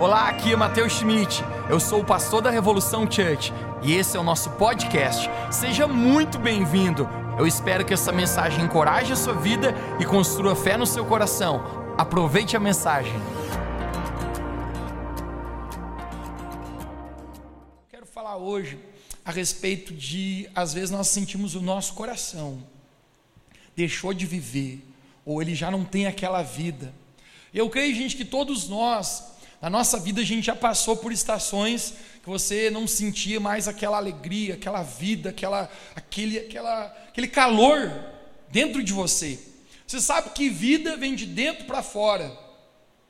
[0.00, 1.44] Olá, aqui é Matheus Schmidt.
[1.68, 5.28] Eu sou o pastor da Revolução Church e esse é o nosso podcast.
[5.52, 7.06] Seja muito bem-vindo.
[7.38, 11.94] Eu espero que essa mensagem encoraje a sua vida e construa fé no seu coração.
[11.98, 13.12] Aproveite a mensagem.
[17.90, 18.78] Quero falar hoje
[19.22, 22.62] a respeito de, às vezes, nós sentimos o nosso coração
[23.76, 24.82] deixou de viver,
[25.24, 26.92] ou ele já não tem aquela vida.
[27.52, 29.29] Eu creio, gente, que todos nós
[29.60, 33.98] na nossa vida a gente já passou por estações que você não sentia mais aquela
[33.98, 37.92] alegria, aquela vida, aquela, aquele, aquela, aquele calor
[38.48, 39.38] dentro de você.
[39.86, 42.32] Você sabe que vida vem de dentro para fora.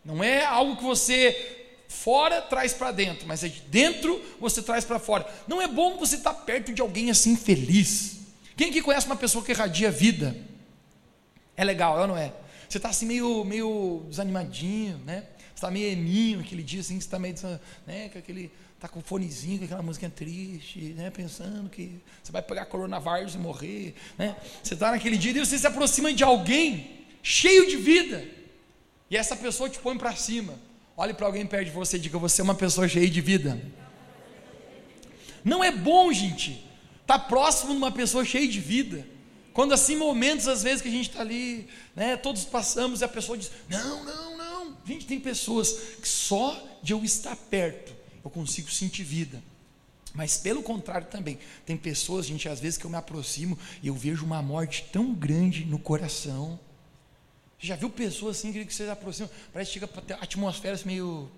[0.04, 1.58] Não é algo que você
[1.88, 5.26] fora traz para dentro, mas é de dentro você traz para fora.
[5.46, 8.18] Não é bom você estar tá perto de alguém assim feliz.
[8.56, 10.36] Quem que conhece uma pessoa que irradia vida?
[11.56, 12.32] É legal, é ou não é?
[12.68, 15.24] Você está assim meio, meio desanimadinho, né?
[15.60, 17.34] Está meio eminho aquele dia, assim, você está meio,
[17.86, 18.50] né, com aquele,
[18.80, 23.34] tá com o fonezinho, com aquela música triste, né, pensando que você vai pegar coronavírus
[23.34, 24.34] e morrer, né?
[24.62, 28.24] Você está naquele dia e você se aproxima de alguém cheio de vida,
[29.10, 30.54] e essa pessoa te põe para cima.
[30.96, 33.60] Olhe para alguém perto de você e diga: Você é uma pessoa cheia de vida.
[35.44, 36.64] Não é bom, gente,
[37.02, 39.06] estar tá próximo de uma pessoa cheia de vida.
[39.52, 43.08] Quando assim, momentos às vezes que a gente está ali, né, todos passamos e a
[43.08, 44.36] pessoa diz: Não, não,
[44.84, 49.42] Gente, tem pessoas que só de eu estar perto eu consigo sentir vida.
[50.12, 53.94] Mas pelo contrário também, tem pessoas, gente, às vezes que eu me aproximo e eu
[53.94, 56.58] vejo uma morte tão grande no coração.
[57.58, 60.86] Já viu pessoas assim que você se aproxima, parece que chega para ter atmosfera assim,
[60.86, 61.30] meio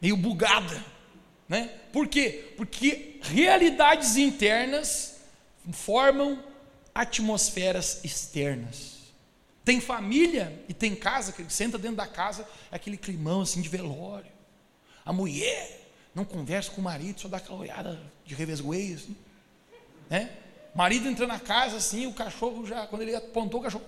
[0.00, 0.84] meio bugada,
[1.48, 1.68] né?
[1.92, 2.52] Por quê?
[2.56, 5.16] Porque realidades internas
[5.72, 6.44] formam
[6.94, 8.93] atmosferas externas.
[9.64, 13.62] Tem família e tem casa, que ele senta dentro da casa, é aquele climão assim
[13.62, 14.30] de velório.
[15.04, 19.16] A mulher não conversa com o marido, só dá aquela olhada de revesgueio, assim.
[20.10, 20.30] Né?
[20.74, 23.84] O marido entra na casa assim, o cachorro já, quando ele apontou o cachorro,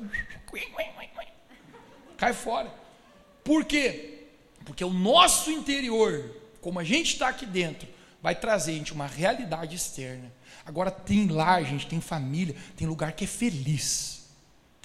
[2.17, 2.73] cai fora.
[3.45, 4.29] Por quê?
[4.65, 7.87] Porque o nosso interior, como a gente está aqui dentro,
[8.23, 10.33] vai trazer gente uma realidade externa.
[10.65, 14.16] Agora tem lar, gente, tem família, tem lugar que é feliz.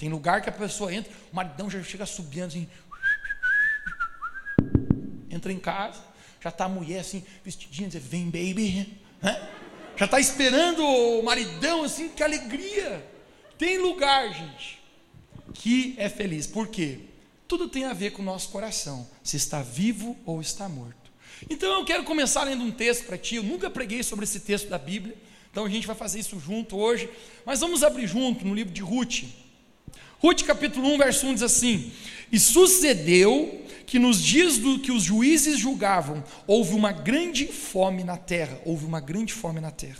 [0.02, 2.68] Tem lugar que a pessoa entra, o maridão já chega subindo assim.
[5.30, 6.00] Entra em casa,
[6.40, 8.98] já está a mulher assim, vestidinha, diz, vem baby.
[9.22, 9.48] Né?
[9.96, 13.08] Já está esperando o maridão assim, que alegria.
[13.56, 14.82] Tem lugar, gente,
[15.54, 16.48] que é feliz.
[16.48, 16.98] Por quê?
[17.46, 21.12] Tudo tem a ver com o nosso coração, se está vivo ou está morto.
[21.48, 23.36] Então eu quero começar lendo um texto para ti.
[23.36, 25.16] Eu nunca preguei sobre esse texto da Bíblia,
[25.48, 27.08] então a gente vai fazer isso junto hoje.
[27.46, 29.41] Mas vamos abrir junto no livro de Ruth.
[30.22, 31.90] Ruth capítulo 1, verso 1 diz assim:
[32.30, 38.16] E sucedeu que nos dias do que os juízes julgavam, houve uma grande fome na
[38.16, 39.98] terra, houve uma grande fome na terra.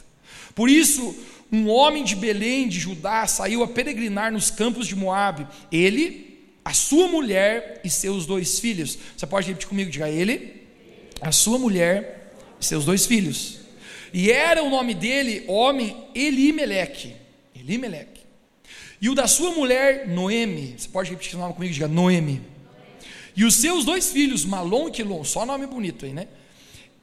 [0.54, 1.14] Por isso,
[1.50, 6.72] um homem de Belém de Judá saiu a peregrinar nos campos de Moabe, ele, a
[6.72, 8.96] sua mulher e seus dois filhos.
[9.16, 10.62] Você pode repetir comigo, diga ele,
[11.20, 13.58] a sua mulher e seus dois filhos.
[14.14, 17.16] E era o nome dele, homem Elimeleque.
[17.56, 18.21] Elimeleque.
[19.02, 20.76] E o da sua mulher, Noemi.
[20.78, 21.74] Você pode repetir o nome comigo?
[21.74, 22.40] Diga Noemi.
[23.34, 26.28] E os seus dois filhos, Malom e Quilom, só nome bonito aí, né?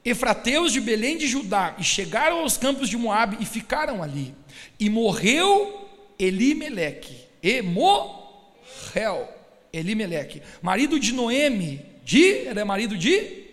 [0.06, 4.34] Efrateus de Belém de Judá, e chegaram aos campos de Moabe e ficaram ali.
[4.80, 9.28] E morreu Elimeleque, e morreu
[9.74, 13.44] Elimeleque, marido de Noemi, de, era marido de,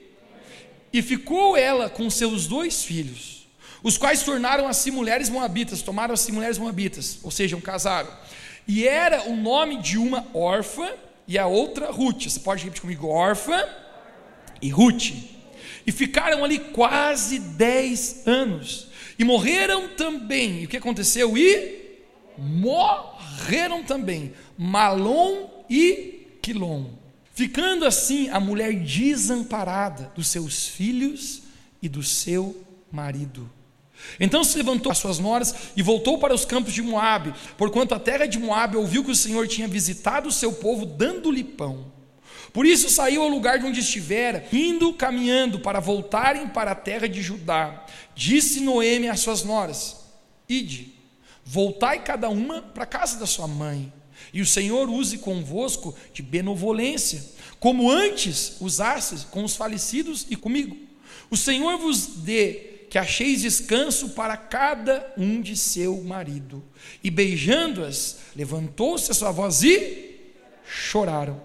[0.92, 3.35] e ficou ela com seus dois filhos,
[3.82, 8.10] os quais tornaram se mulheres moabitas, tomaram se mulheres moabitas, ou seja, casaram.
[8.66, 10.88] E era o nome de uma órfã
[11.28, 12.24] e a outra Ruth.
[12.24, 13.62] Você pode repetir comigo: órfã
[14.60, 15.12] e Ruth.
[15.86, 18.88] E ficaram ali quase dez anos.
[19.18, 20.62] E morreram também.
[20.62, 21.38] E o que aconteceu?
[21.38, 21.86] E
[22.36, 26.86] morreram também Malom e Quilom.
[27.32, 31.42] Ficando assim a mulher desamparada dos seus filhos
[31.80, 32.56] e do seu
[32.90, 33.50] marido.
[34.18, 38.00] Então se levantou as suas noras e voltou para os campos de Moabe, porquanto a
[38.00, 41.96] terra de Moabe ouviu que o Senhor tinha visitado o seu povo dando-lhe pão.
[42.52, 47.06] Por isso saiu ao lugar de onde estivera, indo caminhando para voltarem para a terra
[47.06, 47.84] de Judá.
[48.14, 49.96] Disse Noemi às suas noras:
[50.48, 50.94] Ide,
[51.44, 53.92] voltai cada uma para a casa da sua mãe,
[54.32, 57.22] e o Senhor use convosco de benevolência,
[57.60, 60.76] como antes usastes com os falecidos e comigo.
[61.30, 66.62] O Senhor vos dê que acheis descanso para cada um de seu marido.
[67.02, 70.20] E beijando-as, levantou-se a sua voz e
[70.66, 71.40] choraram.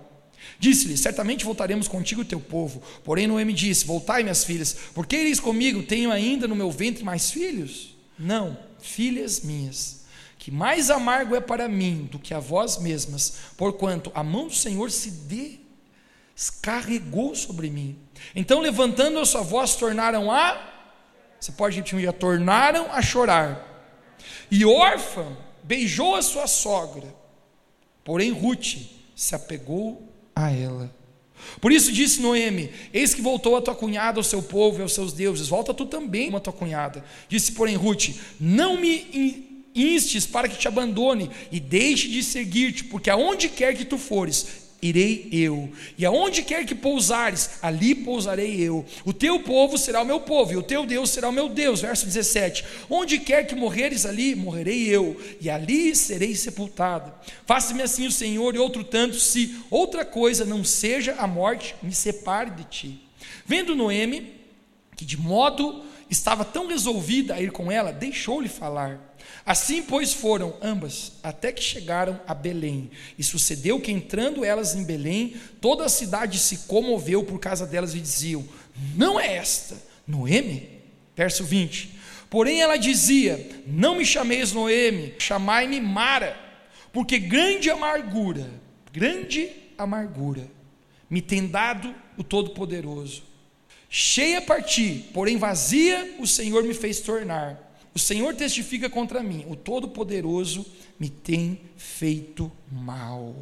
[0.59, 2.83] Disse-lhe: Certamente voltaremos contigo teu povo.
[3.03, 5.81] Porém, Noemi disse: Voltai, minhas filhas, porque ireis comigo?
[5.81, 7.97] Tenho ainda no meu ventre mais filhos?
[8.17, 10.01] Não, filhas minhas,
[10.37, 14.53] que mais amargo é para mim do que a vós mesmas, porquanto a mão do
[14.53, 15.11] Senhor se
[16.35, 17.97] descarregou sobre mim.
[18.35, 20.70] Então, levantando a sua voz, tornaram a.
[21.41, 23.67] Você pode repetir um tornaram a chorar.
[24.51, 25.25] E órfã
[25.63, 27.15] beijou a sua sogra,
[28.03, 28.77] porém Ruth
[29.15, 30.93] se apegou a ela.
[31.59, 34.93] Por isso disse Noemi: Eis que voltou a tua cunhada ao seu povo e aos
[34.93, 37.03] seus deuses, volta tu também, uma tua cunhada.
[37.27, 38.09] Disse, porém, Ruth:
[38.39, 43.85] Não me instes para que te abandone e deixe de seguir-te, porque aonde quer que
[43.85, 48.83] tu fores, irei eu, e aonde quer que pousares, ali pousarei eu.
[49.05, 51.81] O teu povo será o meu povo, e o teu Deus será o meu Deus.
[51.81, 57.13] Verso 17: Onde quer que morreres, ali morrerei eu, e ali serei sepultada.
[57.45, 61.93] Faça-me assim o Senhor, e outro tanto, se outra coisa não seja a morte, me
[61.93, 63.01] separe de ti.
[63.45, 64.33] Vendo Noemi,
[64.95, 69.10] que de modo estava tão resolvida a ir com ela, deixou-lhe falar.
[69.45, 72.91] Assim, pois, foram ambas, até que chegaram a Belém.
[73.17, 77.95] E sucedeu que, entrando elas em Belém, toda a cidade se comoveu por causa delas
[77.95, 78.47] e diziam:
[78.95, 79.75] Não é esta
[80.07, 80.81] Noemi?
[81.15, 81.99] Verso 20.
[82.29, 86.37] Porém, ela dizia: Não me chameis Noemi, chamai-me Mara,
[86.93, 88.47] porque grande amargura,
[88.93, 90.47] grande amargura,
[91.09, 93.23] me tem dado o Todo-Poderoso.
[93.89, 99.55] Cheia parti, porém vazia, o Senhor me fez tornar o Senhor testifica contra mim, o
[99.55, 100.65] Todo-Poderoso
[100.97, 103.35] me tem feito mal.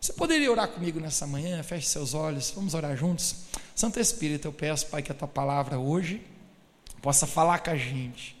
[0.00, 1.62] Você poderia orar comigo nessa manhã?
[1.62, 3.36] Feche seus olhos, vamos orar juntos.
[3.74, 6.22] Santo Espírito, eu peço, Pai, que a tua palavra hoje
[7.02, 8.36] possa falar com a gente.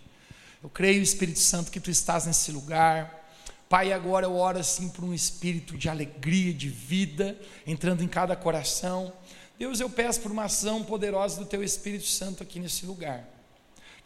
[0.62, 3.28] Eu creio, Espírito Santo, que tu estás nesse lugar.
[3.68, 8.34] Pai, agora eu oro assim por um espírito de alegria, de vida, entrando em cada
[8.34, 9.12] coração.
[9.58, 13.35] Deus, eu peço por uma ação poderosa do teu Espírito Santo aqui nesse lugar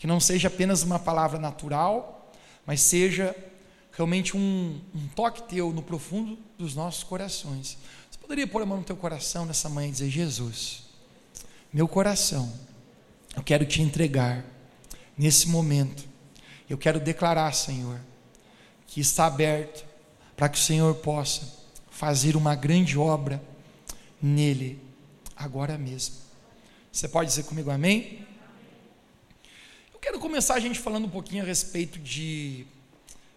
[0.00, 2.32] que não seja apenas uma palavra natural,
[2.64, 3.36] mas seja
[3.92, 7.76] realmente um, um, toque teu no profundo dos nossos corações.
[8.10, 10.84] Você poderia pôr a mão no teu coração nessa manhã e dizer: Jesus,
[11.70, 12.50] meu coração,
[13.36, 14.42] eu quero te entregar
[15.18, 16.08] nesse momento.
[16.68, 18.00] Eu quero declarar, Senhor,
[18.86, 19.84] que está aberto
[20.34, 21.46] para que o Senhor possa
[21.90, 23.42] fazer uma grande obra
[24.22, 24.80] nele
[25.36, 26.14] agora mesmo.
[26.90, 28.29] Você pode dizer comigo amém?
[30.00, 32.64] Eu quero começar a gente falando um pouquinho a respeito de,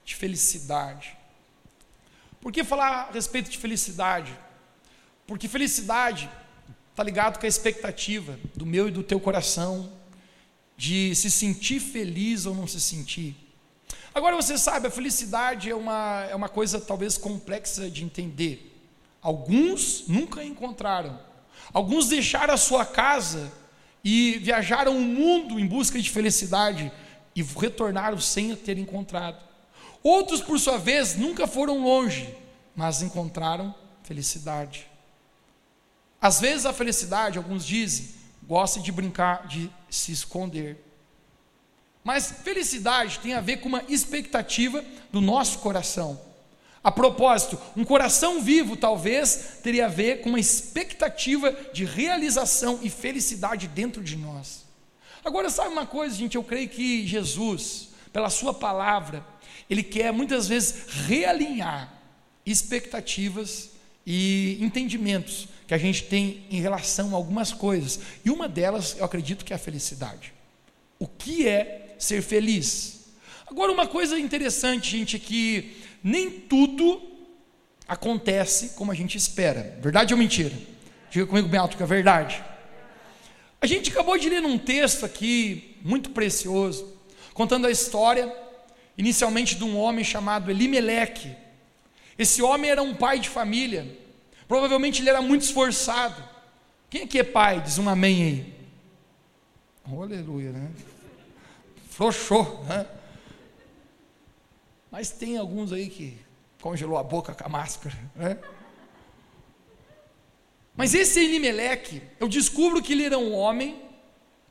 [0.06, 1.14] de felicidade.
[2.40, 4.34] Por que falar a respeito de felicidade?
[5.28, 6.30] Porque felicidade
[6.90, 9.92] está ligado com a expectativa do meu e do teu coração
[10.78, 13.36] de se sentir feliz ou não se sentir.
[14.16, 18.74] Agora você sabe, a felicidade é uma, é uma coisa talvez complexa de entender.
[19.22, 21.20] Alguns nunca encontraram.
[21.74, 23.52] Alguns deixaram a sua casa
[24.04, 26.92] e viajaram o mundo em busca de felicidade
[27.36, 29.42] e retornaram sem a ter encontrado.
[30.04, 32.36] Outros, por sua vez, nunca foram longe,
[32.76, 33.74] mas encontraram
[34.04, 34.88] felicidade.
[36.22, 38.10] Às vezes a felicidade, alguns dizem,
[38.44, 40.84] gosta de brincar, de se esconder.
[42.04, 46.20] Mas felicidade tem a ver com uma expectativa do nosso coração.
[46.84, 52.90] A propósito, um coração vivo talvez teria a ver com uma expectativa de realização e
[52.90, 54.66] felicidade dentro de nós.
[55.24, 56.36] Agora, sabe uma coisa, gente?
[56.36, 59.26] Eu creio que Jesus, pela Sua palavra,
[59.70, 61.94] Ele quer muitas vezes realinhar
[62.46, 63.70] expectativas
[64.06, 68.02] e entendimentos que a gente tem em relação a algumas coisas.
[68.26, 70.34] E uma delas, eu acredito que é a felicidade.
[71.00, 73.06] O que é ser feliz?
[73.48, 77.02] Agora, uma coisa interessante, gente, é que nem tudo
[77.88, 79.78] acontece como a gente espera.
[79.82, 80.56] Verdade ou mentira?
[81.10, 82.44] Diga comigo bem alto que é verdade.
[83.62, 86.98] A gente acabou de ler um texto aqui muito precioso,
[87.34, 88.34] contando a história
[88.98, 91.32] inicialmente de um homem chamado Elimeleque.
[92.18, 93.88] Esse homem era um pai de família.
[94.48, 96.22] Provavelmente ele era muito esforçado.
[96.90, 97.62] Quem aqui é pai?
[97.62, 98.54] Diz um amém aí.
[99.86, 100.70] Aleluia, né?
[101.90, 102.86] Frouxou, né?
[104.94, 106.16] Mas tem alguns aí que
[106.62, 107.98] congelou a boca com a máscara.
[108.16, 108.38] Né?
[110.76, 113.82] Mas esse Elimeleque, eu descubro que ele era um homem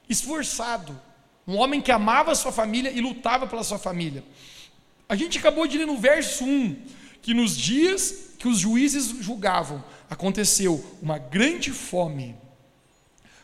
[0.09, 1.01] esforçado,
[1.47, 4.25] um homem que amava a sua família e lutava pela sua família.
[5.09, 6.87] A gente acabou de ler no verso 1
[7.23, 12.35] que nos dias que os juízes julgavam, aconteceu uma grande fome.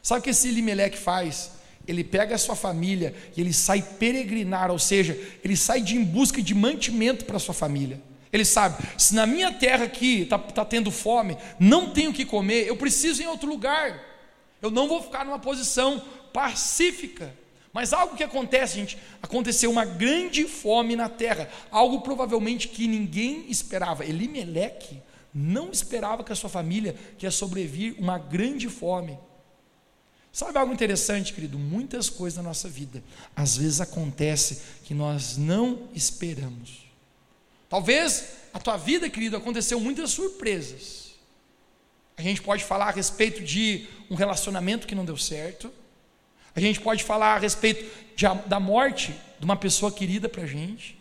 [0.03, 1.53] Sabe o que esse Elimeleque faz?
[1.89, 6.05] Ele pega a sua família e ele sai peregrinar, ou seja, ele sai de em
[6.05, 8.01] busca de mantimento para a sua família.
[8.31, 12.27] Ele sabe, se na minha terra aqui está tá tendo fome, não tenho o que
[12.27, 13.99] comer, eu preciso ir em outro lugar.
[14.61, 16.03] Eu não vou ficar numa posição
[16.33, 17.35] pacífica.
[17.73, 23.47] Mas algo que acontece, gente, aconteceu uma grande fome na terra, algo provavelmente que ninguém
[23.49, 24.05] esperava.
[24.05, 25.01] Elimeleque
[25.33, 29.19] não esperava que a sua família ia sobreviver uma grande fome.
[30.39, 31.59] Sabe algo interessante, querido?
[31.59, 33.03] Muitas coisas na nossa vida,
[33.35, 36.87] às vezes acontece que nós não esperamos.
[37.69, 41.15] Talvez a tua vida, querido, aconteceu muitas surpresas.
[42.17, 45.73] A gente pode falar a respeito de um relacionamento que não deu certo.
[46.55, 50.47] A gente pode falar a respeito de, da morte de uma pessoa querida para a
[50.47, 50.97] gente,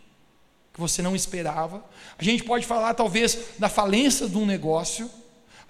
[0.74, 1.88] que você não esperava.
[2.18, 5.08] A gente pode falar, talvez, da falência de um negócio.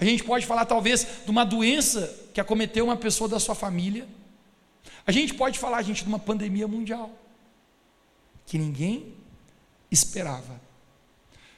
[0.01, 4.07] A gente pode falar, talvez, de uma doença que acometeu uma pessoa da sua família.
[5.07, 7.11] A gente pode falar, gente, de uma pandemia mundial
[8.47, 9.13] que ninguém
[9.91, 10.61] esperava.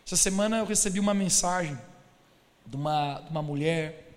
[0.06, 1.78] Essa semana eu recebi uma mensagem
[2.66, 4.08] de uma, de uma mulher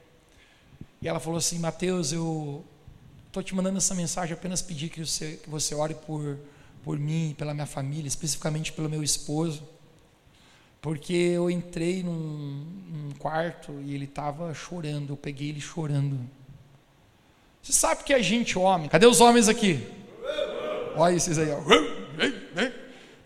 [1.01, 2.63] e ela falou assim: Mateus, eu
[3.27, 6.39] estou te mandando essa mensagem apenas pedir que você, que você ore por,
[6.83, 9.67] por mim, pela minha família, especificamente pelo meu esposo,
[10.83, 16.19] porque eu entrei num, num quarto e ele estava chorando, eu peguei ele chorando.
[17.61, 19.81] Você sabe que a gente, homem, cadê os homens aqui?
[20.97, 21.61] Olha esses aí, ó.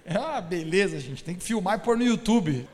[0.07, 2.69] Ah, beleza, gente, tem que filmar e pôr no YouTube.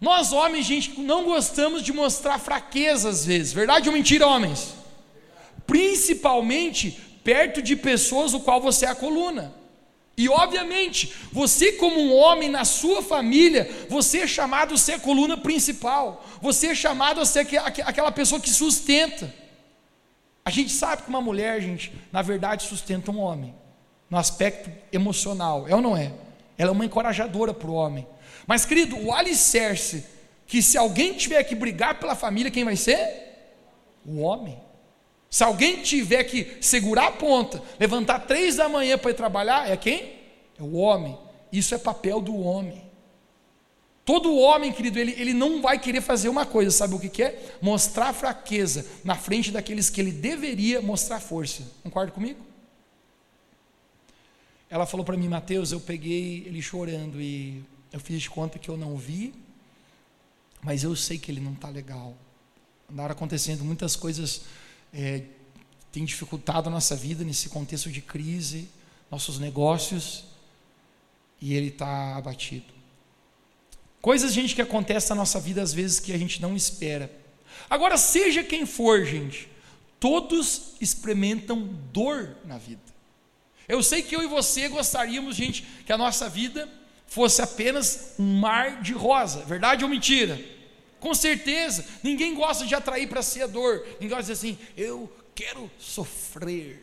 [0.00, 4.74] Nós, homens, gente, não gostamos de mostrar fraqueza às vezes, verdade ou mentira, homens?
[5.64, 9.54] Principalmente perto de pessoas o qual você é a coluna.
[10.16, 15.00] E obviamente, você como um homem na sua família, você é chamado a ser a
[15.00, 16.24] coluna principal.
[16.40, 17.46] Você é chamado a ser
[17.84, 19.32] aquela pessoa que sustenta.
[20.42, 23.54] A gente sabe que uma mulher, gente, na verdade sustenta um homem
[24.08, 26.12] no aspecto emocional, é ou não é?
[26.56, 28.06] Ela é uma encorajadora para o homem.
[28.46, 30.06] Mas, querido, o alicerce,
[30.46, 32.96] que se alguém tiver que brigar pela família, quem vai ser?
[34.06, 34.58] O homem.
[35.30, 39.76] Se alguém tiver que segurar a ponta, levantar três da manhã para ir trabalhar, é
[39.76, 40.14] quem?
[40.58, 41.16] É o homem.
[41.52, 42.86] Isso é papel do homem.
[44.04, 47.24] Todo homem, querido, ele, ele não vai querer fazer uma coisa, sabe o que, que
[47.24, 47.56] é?
[47.60, 51.64] Mostrar fraqueza na frente daqueles que ele deveria mostrar força.
[51.82, 52.38] Concorda comigo?
[54.70, 58.68] Ela falou para mim, Mateus, eu peguei ele chorando e eu fiz de conta que
[58.68, 59.34] eu não vi,
[60.62, 62.14] mas eu sei que ele não está legal.
[62.88, 64.42] Andaram acontecendo muitas coisas,
[64.96, 65.22] é,
[65.92, 68.70] tem dificultado a nossa vida nesse contexto de crise,
[69.10, 70.24] nossos negócios,
[71.38, 72.64] e ele está abatido.
[74.00, 77.10] Coisas, gente, que acontecem na nossa vida às vezes que a gente não espera.
[77.68, 79.48] Agora, seja quem for, gente,
[80.00, 82.80] todos experimentam dor na vida.
[83.68, 86.68] Eu sei que eu e você gostaríamos, gente, que a nossa vida
[87.06, 90.55] fosse apenas um mar de rosa, verdade ou mentira?
[91.06, 94.58] Com certeza, ninguém gosta de atrair para si a dor, ninguém gosta de dizer assim,
[94.76, 96.82] eu quero sofrer.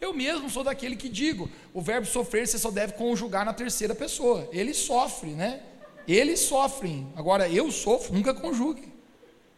[0.00, 3.94] Eu mesmo sou daquele que digo, o verbo sofrer você só deve conjugar na terceira
[3.94, 4.48] pessoa.
[4.52, 5.60] Ele sofre, né?
[6.08, 7.12] Eles sofrem.
[7.14, 8.90] Agora eu sofro, nunca conjugue.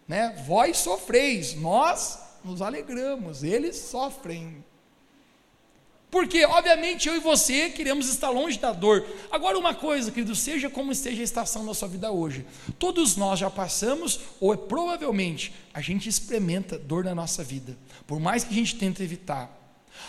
[0.09, 0.43] Né?
[0.45, 4.65] Vós sofreis, nós nos alegramos, eles sofrem.
[6.11, 9.07] Porque, obviamente, eu e você queremos estar longe da dor.
[9.31, 12.45] Agora, uma coisa, querido, seja como esteja a estação da sua vida hoje,
[12.79, 18.19] todos nós já passamos, ou é, provavelmente a gente experimenta dor na nossa vida, por
[18.19, 19.57] mais que a gente tente evitar.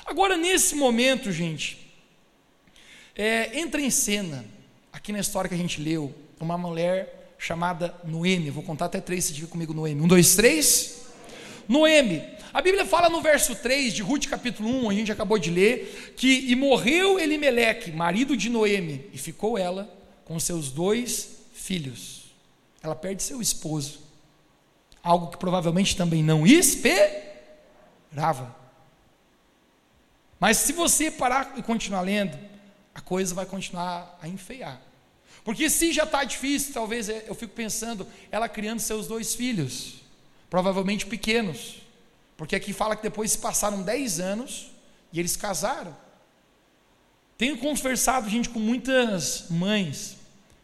[0.05, 1.77] Agora, nesse momento, gente,
[3.15, 4.43] é, entra em cena,
[4.91, 8.49] aqui na história que a gente leu, uma mulher chamada Noemi.
[8.49, 10.01] Vou contar até três, se diga comigo, Noemi.
[10.01, 11.01] Um, dois, três.
[11.67, 15.49] Noemi, a Bíblia fala no verso 3 de Ruth capítulo 1, a gente acabou de
[15.49, 19.89] ler, que e morreu Elimeleque, marido de Noemi, e ficou ela
[20.25, 22.25] com seus dois filhos.
[22.83, 24.01] Ela perde seu esposo.
[25.03, 27.01] Algo que provavelmente também não esperava.
[30.39, 32.37] Mas se você parar e continuar lendo,
[32.93, 34.81] a coisa vai continuar a enfeiar.
[35.43, 40.01] Porque se já está difícil, talvez é, eu fico pensando, ela criando seus dois filhos,
[40.51, 41.77] provavelmente pequenos.
[42.35, 44.69] Porque aqui fala que depois se passaram 10 anos
[45.13, 45.95] e eles casaram.
[47.37, 50.17] Tenho conversado, gente, com muitas mães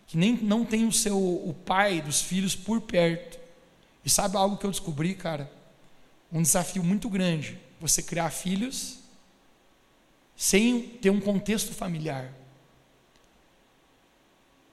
[0.06, 3.40] que nem não tem o seu o pai dos filhos por perto.
[4.04, 5.50] E sabe algo que eu descobri, cara?
[6.32, 9.00] Um desafio muito grande, você criar filhos
[10.36, 12.32] sem ter um contexto familiar.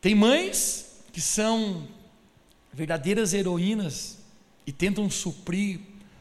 [0.00, 1.86] Tem mães que são
[2.72, 4.23] verdadeiras heroínas
[4.66, 5.80] e tentam suprir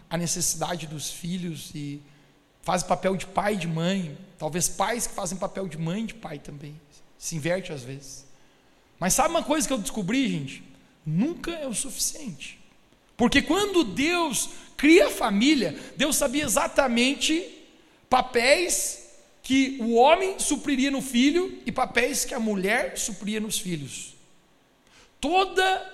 [0.10, 2.02] a necessidade dos filhos e
[2.62, 6.08] fazem papel de pai e de mãe, talvez pais que fazem papel de mãe e
[6.08, 6.80] de pai também,
[7.18, 8.26] se inverte às vezes.
[9.00, 10.64] Mas sabe uma coisa que eu descobri, gente?
[11.06, 12.60] Nunca é o suficiente.
[13.18, 17.46] Porque quando Deus cria a família, Deus sabia exatamente
[18.10, 19.04] papéis
[19.42, 24.14] que o homem supriria no filho e papéis que a mulher supria nos filhos.
[25.20, 25.92] Toda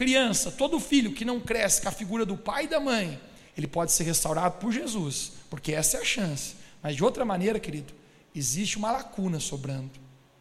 [0.00, 3.20] criança, todo filho que não cresce com a figura do pai e da mãe,
[3.54, 6.54] ele pode ser restaurado por Jesus, porque essa é a chance.
[6.82, 7.92] Mas de outra maneira, querido,
[8.34, 9.90] existe uma lacuna sobrando.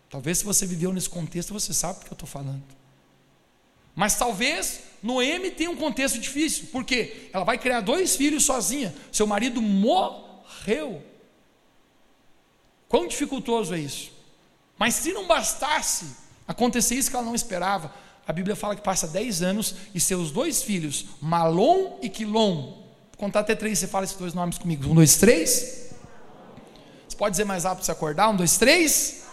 [0.09, 2.63] Talvez se você viveu nesse contexto, você sabe do que eu estou falando.
[3.93, 8.95] Mas talvez Noemi tenha um contexto difícil, porque ela vai criar dois filhos sozinha.
[9.11, 11.03] Seu marido morreu.
[12.87, 14.09] Quão dificultoso é isso?
[14.77, 16.15] Mas se não bastasse
[16.47, 17.93] acontecer isso que ela não esperava,
[18.29, 22.77] a Bíblia fala que passa 10 anos e seus dois filhos, Malom e Quilom,
[23.17, 24.87] contar até três, você fala esses dois nomes comigo.
[24.87, 25.95] Um, dois, três.
[27.07, 28.29] Você pode dizer mais rápido você acordar?
[28.29, 29.23] Um, dois, três.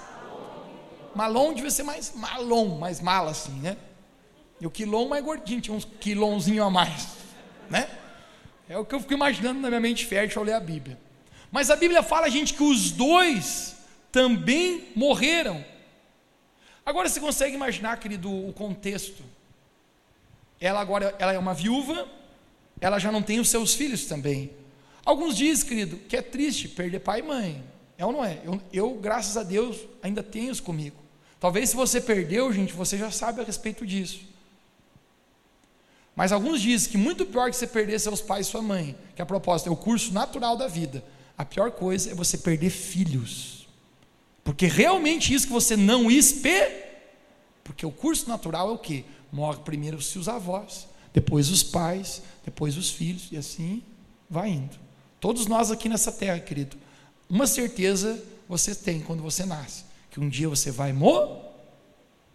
[1.15, 3.76] Malom devia ser mais malom, mais mala assim, né?
[4.59, 7.07] E o quilom mais gordinho, tinha uns quilomzinho a mais,
[7.69, 7.91] né?
[8.67, 10.99] É o que eu fico imaginando na minha mente fértil ao ler a Bíblia.
[11.53, 13.76] Mas a Bíblia fala, gente, que os dois
[14.11, 15.62] também morreram.
[16.87, 19.25] Agora você consegue imaginar, querido, o contexto?
[20.61, 22.09] Ela agora ela é uma viúva,
[22.81, 24.52] ela já não tem os seus filhos também.
[25.05, 27.64] Alguns dizem, querido, que é triste perder pai e mãe.
[27.99, 28.38] É ou não é?
[28.45, 30.97] Eu, eu graças a Deus, ainda tenho-os comigo.
[31.40, 34.21] Talvez se você perdeu, gente, você já sabe a respeito disso.
[36.14, 39.21] Mas alguns dizem que muito pior que você perder seus pais e sua mãe, que
[39.21, 41.05] a proposta é o curso natural da vida.
[41.37, 43.55] A pior coisa é você perder filhos.
[44.47, 46.73] Porque realmente isso que você não espera.
[47.65, 49.05] Porque o curso natural é o que?
[49.33, 53.83] Morre primeiro os seus avós, depois os pais, depois os filhos, e assim
[54.31, 54.79] vai indo.
[55.19, 56.76] Todos nós aqui nessa terra, querido,
[57.29, 61.41] uma certeza você tem quando você nasce: que um dia você vai morrer,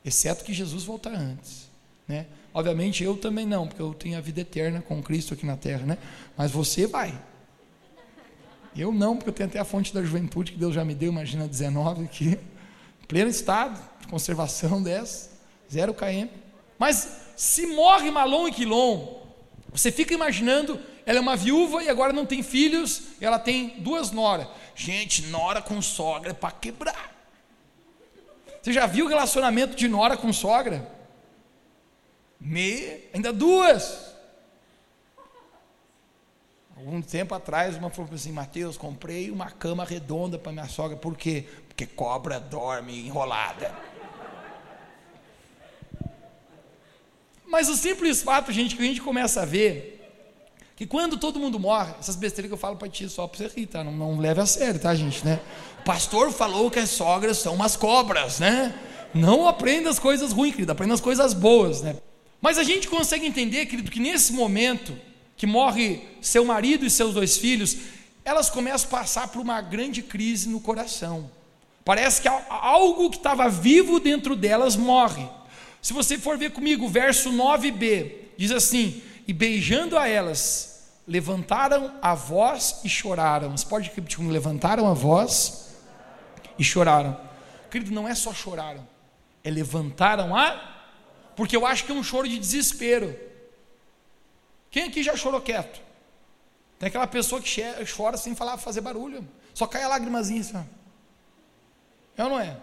[0.04, 1.70] exceto que Jesus voltar antes.
[2.10, 2.28] Né?
[2.54, 5.86] Obviamente eu também não, porque eu tenho a vida eterna com Cristo aqui na terra,
[5.86, 5.98] né?
[6.36, 7.18] Mas você vai.
[8.76, 11.12] Eu não, porque eu tenho até a fonte da juventude que Deus já me deu,
[11.12, 12.40] imagina 19 aqui,
[13.08, 15.30] pleno estado de conservação dessa,
[15.72, 16.28] zero km.
[16.80, 19.22] Mas se morre Malom e Quilom,
[19.72, 24.12] você fica imaginando, ela é uma viúva e agora não tem filhos, ela tem duas
[24.12, 24.48] noras.
[24.76, 27.12] Gente, nora com sogra é para quebrar.
[28.62, 30.88] Você já viu o relacionamento de nora com sogra?
[32.40, 34.11] Me, ainda duas.
[36.84, 40.98] Algum tempo atrás, uma falou assim: Mateus, comprei uma cama redonda para minha sogra.
[40.98, 41.46] Por quê?
[41.68, 43.72] Porque cobra dorme enrolada.
[47.46, 50.00] Mas o simples fato, gente, que a gente começa a ver
[50.76, 53.48] que quando todo mundo morre, essas besteiras que eu falo para ti só para você
[53.56, 53.84] rir, tá?
[53.84, 55.40] Não, não leve a sério, tá, gente, né?
[55.82, 58.74] O pastor falou que as sogras são umas cobras, né?
[59.14, 61.98] Não aprenda as coisas ruins, querido, aprenda as coisas boas, né?
[62.42, 64.98] Mas a gente consegue entender, querido, que nesse momento
[65.42, 67.76] que morre seu marido e seus dois filhos,
[68.24, 71.32] elas começam a passar por uma grande crise no coração.
[71.84, 75.28] Parece que algo que estava vivo dentro delas morre.
[75.82, 82.14] Se você for ver comigo, verso 9b diz assim: E beijando a elas, levantaram a
[82.14, 83.58] voz e choraram.
[83.58, 84.36] Você pode repetir comigo?
[84.36, 85.70] Levantaram a voz
[86.60, 87.20] e choraram.
[87.72, 88.88] Querido, não é só choraram,
[89.44, 90.84] é levantaram a.
[91.36, 93.31] Porque eu acho que é um choro de desespero.
[94.72, 95.82] Quem aqui já chorou quieto?
[96.80, 97.62] Tem aquela pessoa que
[97.96, 99.28] chora sem falar, fazer barulho.
[99.54, 100.66] Só cai a lágrimazinha assim.
[102.18, 102.58] É ou não é?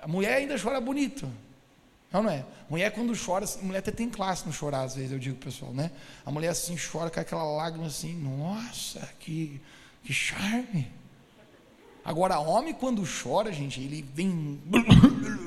[0.00, 1.30] A mulher ainda chora bonito.
[2.12, 2.44] É ou não é?
[2.68, 5.72] Mulher quando chora, assim, mulher até tem classe no chorar, às vezes, eu digo pessoal,
[5.72, 5.92] né?
[6.24, 9.60] A mulher assim chora, cai aquela lágrima assim, nossa, que,
[10.02, 10.90] que charme.
[12.04, 14.60] Agora, homem quando chora, gente, ele vem,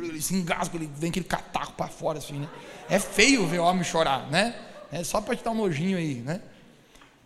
[0.03, 2.49] ele se engasga, ele vem aquele cataco para fora assim, né?
[2.89, 4.68] É feio ver homem chorar, né?
[4.91, 6.41] É só para te dar um nojinho aí, né?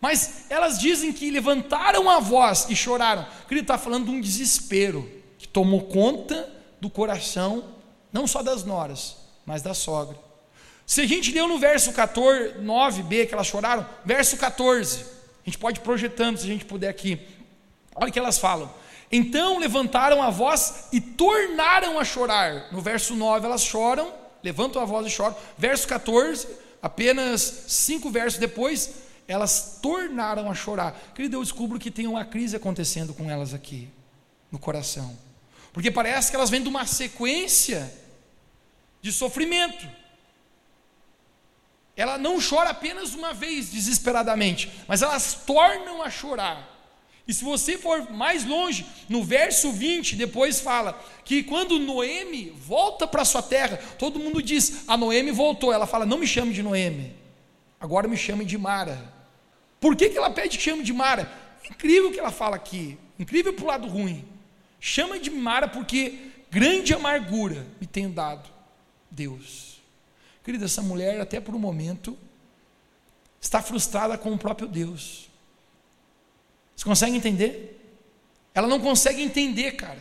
[0.00, 3.26] Mas elas dizem que levantaram a voz e choraram.
[3.48, 6.48] Querido, está falando de um desespero que tomou conta
[6.80, 7.64] do coração,
[8.12, 10.18] não só das noras, mas da sogra.
[10.86, 15.56] Se a gente leu no verso 14, 9b, que elas choraram, verso 14, a gente
[15.56, 17.18] pode ir projetando se a gente puder aqui.
[17.94, 18.70] Olha o que elas falam.
[19.10, 22.70] Então levantaram a voz e tornaram a chorar.
[22.72, 25.34] No verso 9 elas choram, levantam a voz e choram.
[25.56, 26.46] Verso 14,
[26.84, 28.90] apenas cinco versos depois,
[29.26, 30.92] elas tornaram a chorar.
[31.14, 33.88] Querido, eu descubro que tem uma crise acontecendo com elas aqui,
[34.52, 35.18] no coração.
[35.72, 37.90] Porque parece que elas vêm de uma sequência
[39.00, 39.88] de sofrimento.
[41.96, 46.68] Ela não chora apenas uma vez desesperadamente, mas elas tornam a chorar.
[47.26, 53.06] E se você for mais longe, no verso 20, depois fala que quando Noemi volta
[53.06, 55.72] para sua terra, todo mundo diz: a Noemi voltou.
[55.72, 57.14] Ela fala: não me chame de Noemi,
[57.80, 59.12] agora me chame de Mara.
[59.80, 61.30] Por que, que ela pede que chame de Mara?
[61.70, 64.24] Incrível o que ela fala aqui, incrível para o lado ruim.
[64.78, 68.50] Chama de Mara porque grande amargura me tem dado
[69.10, 69.80] Deus.
[70.44, 72.18] Querida, essa mulher, até por um momento,
[73.40, 75.30] está frustrada com o próprio Deus.
[76.74, 77.74] Você consegue entender?
[78.54, 79.98] Ela não consegue entender, cara.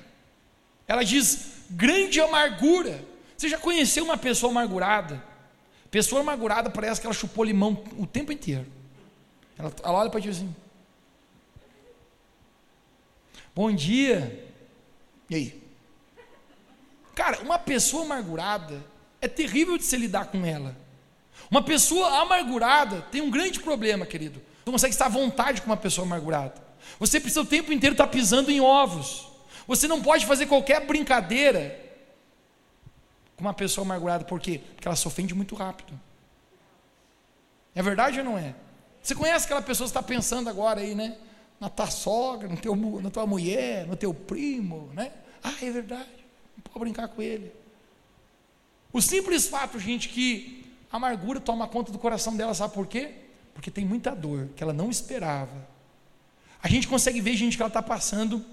[0.88, 3.03] Ela diz grande amargura.
[3.38, 5.23] Você já conheceu uma pessoa amargurada?
[5.89, 8.65] Pessoa amargurada parece que ela chupou limão o tempo inteiro.
[9.57, 10.53] Ela, ela olha para ti assim.
[13.55, 14.47] Bom dia.
[15.29, 15.63] E aí?
[17.13, 18.83] Cara, uma pessoa amargurada
[19.21, 20.75] é terrível de se lidar com ela.
[21.49, 24.39] Uma pessoa amargurada tem um grande problema, querido.
[24.39, 26.62] Você não consegue estar à vontade com uma pessoa amargurada.
[27.00, 29.28] Você precisa o tempo inteiro estar pisando em ovos.
[29.67, 31.80] Você não pode fazer qualquer brincadeira
[33.36, 34.62] com uma pessoa amargurada, por quê?
[34.76, 36.00] Porque ela se ofende muito rápido.
[37.76, 38.54] É verdade ou não é?
[39.02, 41.17] Você conhece aquela pessoa que está pensando agora aí, né?
[41.60, 45.12] Na tua sogra, no teu, na tua mulher, no teu primo, né?
[45.43, 46.10] Ah, é verdade.
[46.56, 47.52] Não pode brincar com ele.
[48.91, 53.12] O simples fato, gente, que a amargura toma conta do coração dela, sabe por quê?
[53.54, 55.72] Porque tem muita dor que ela não esperava
[56.63, 58.43] a gente consegue ver, gente, que ela está passando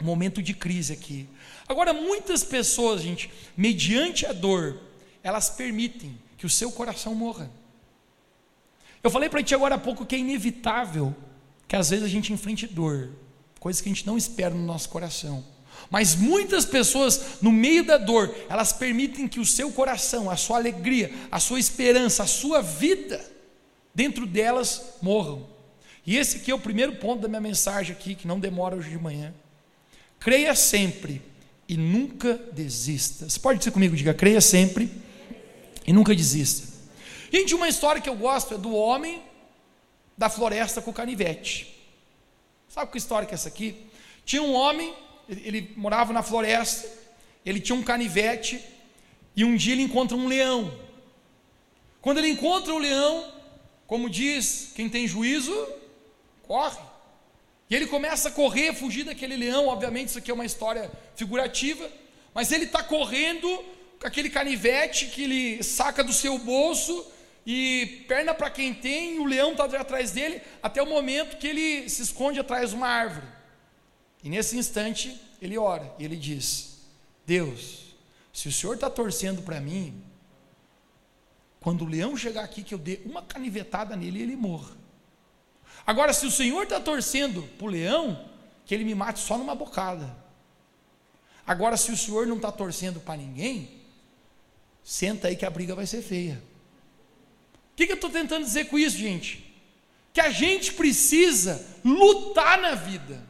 [0.00, 1.26] um momento de crise aqui.
[1.66, 4.78] Agora, muitas pessoas, gente, mediante a dor,
[5.22, 7.50] elas permitem que o seu coração morra.
[9.02, 11.16] Eu falei para ti agora há pouco que é inevitável
[11.66, 13.10] que às vezes a gente enfrente dor,
[13.58, 15.44] coisas que a gente não espera no nosso coração.
[15.90, 20.58] Mas muitas pessoas, no meio da dor, elas permitem que o seu coração, a sua
[20.58, 23.24] alegria, a sua esperança, a sua vida,
[23.94, 25.57] dentro delas morram.
[26.08, 28.88] E esse aqui é o primeiro ponto da minha mensagem aqui, que não demora hoje
[28.88, 29.34] de manhã.
[30.18, 31.20] Creia sempre
[31.68, 33.28] e nunca desista.
[33.28, 34.90] Você pode dizer comigo, diga, creia sempre
[35.86, 36.66] e nunca desista.
[37.30, 39.22] Gente, uma história que eu gosto é do homem
[40.16, 41.78] da floresta com o canivete.
[42.70, 43.76] Sabe que história que é essa aqui?
[44.24, 44.94] Tinha um homem,
[45.28, 46.88] ele, ele morava na floresta,
[47.44, 48.64] ele tinha um canivete,
[49.36, 50.74] e um dia ele encontra um leão.
[52.00, 53.30] Quando ele encontra o leão,
[53.86, 55.54] como diz quem tem juízo,
[56.48, 56.80] corre.
[57.70, 59.68] E ele começa a correr, fugir daquele leão.
[59.68, 61.88] Obviamente, isso aqui é uma história figurativa,
[62.32, 63.64] mas ele está correndo
[64.00, 67.06] com aquele canivete que ele saca do seu bolso
[67.46, 71.46] e perna para quem tem, e o leão está atrás dele, até o momento que
[71.46, 73.26] ele se esconde atrás de uma árvore.
[74.22, 76.80] E nesse instante, ele ora e ele diz:
[77.26, 77.94] Deus,
[78.32, 80.02] se o Senhor está torcendo para mim,
[81.60, 84.77] quando o leão chegar aqui, que eu dê uma canivetada nele e ele morra.
[85.88, 88.28] Agora, se o Senhor está torcendo para o leão,
[88.66, 90.14] que ele me mate só numa bocada.
[91.46, 93.70] Agora, se o Senhor não está torcendo para ninguém,
[94.84, 96.42] senta aí que a briga vai ser feia.
[97.72, 99.50] O que, que eu estou tentando dizer com isso, gente?
[100.12, 103.26] Que a gente precisa lutar na vida.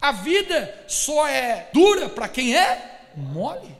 [0.00, 3.76] A vida só é dura para quem é mole.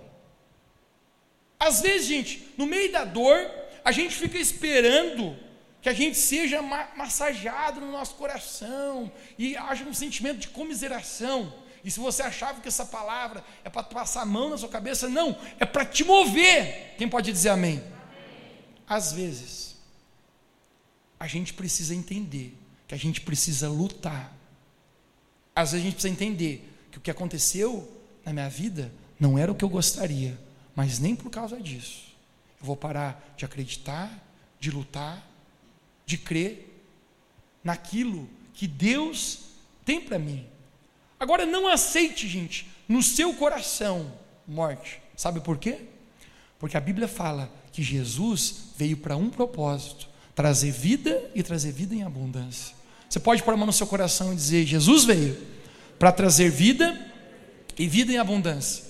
[1.57, 3.49] Às vezes, gente, no meio da dor,
[3.85, 5.46] a gente fica esperando
[5.87, 11.55] que a gente seja ma massageado no nosso coração e haja um sentimento de comiseração.
[11.85, 15.09] E se você achava que essa palavra é para passar a mão na sua cabeça,
[15.09, 16.96] não, é para te mover.
[16.99, 17.79] Quem pode dizer amém?
[17.79, 17.92] amém?
[18.85, 19.77] Às vezes,
[21.20, 24.37] a gente precisa entender que a gente precisa lutar.
[25.55, 27.88] Às vezes a gente precisa entender que o que aconteceu
[28.25, 30.37] na minha vida não era o que eu gostaria,
[30.75, 32.12] mas nem por causa disso.
[32.59, 34.11] Eu vou parar de acreditar,
[34.59, 35.36] de lutar
[36.07, 36.73] de crer
[37.64, 39.40] naquilo que Deus
[39.85, 40.47] tem para mim.
[41.19, 44.12] Agora não aceite, gente, no seu coração
[44.47, 45.03] morte.
[45.16, 45.81] Sabe por quê?
[46.59, 51.95] Porque a Bíblia fala que Jesus veio para um propósito: trazer vida e trazer vida
[51.95, 52.75] em abundância.
[53.09, 55.37] Você pode pôr a mão no seu coração e dizer: Jesus veio
[55.99, 56.99] para trazer vida
[57.77, 58.85] e vida em abundância.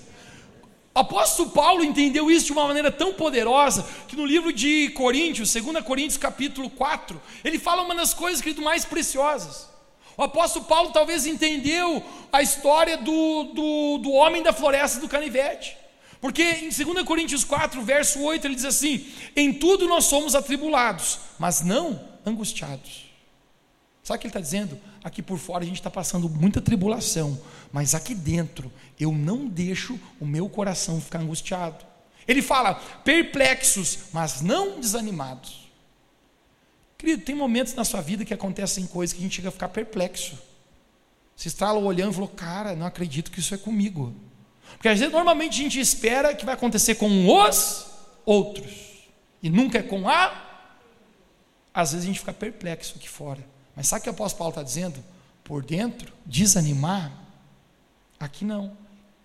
[0.97, 5.53] O apóstolo Paulo entendeu isso de uma maneira tão poderosa que no livro de Coríntios,
[5.53, 9.69] 2 Coríntios capítulo 4, ele fala uma das coisas, querido, mais preciosas.
[10.17, 15.77] O apóstolo Paulo talvez entendeu a história do, do, do homem da floresta do canivete.
[16.19, 19.07] Porque em 2 Coríntios 4, verso 8, ele diz assim:
[19.37, 23.06] Em tudo nós somos atribulados, mas não angustiados.
[24.07, 24.79] Sabe o que ele está dizendo?
[25.03, 27.37] Aqui por fora a gente está passando muita tribulação,
[27.73, 31.85] mas aqui dentro eu não deixo o meu coração ficar angustiado.
[32.25, 35.69] Ele fala, perplexos, mas não desanimados.
[36.97, 39.71] Querido, tem momentos na sua vida que acontecem coisas que a gente chega a ficar
[39.71, 40.39] perplexo.
[41.35, 44.15] se estrala olhando e falou: Cara, não acredito que isso é comigo.
[44.75, 47.87] Porque às vezes, normalmente a gente espera que vai acontecer com os
[48.25, 48.73] outros,
[49.43, 50.45] e nunca é com a.
[51.75, 53.56] Às vezes a gente fica perplexo aqui fora.
[53.77, 55.05] Mas sabe o que o apóstolo Paulo está dizendo?
[55.45, 57.13] Por dentro, desanimar,
[58.19, 58.73] aqui não.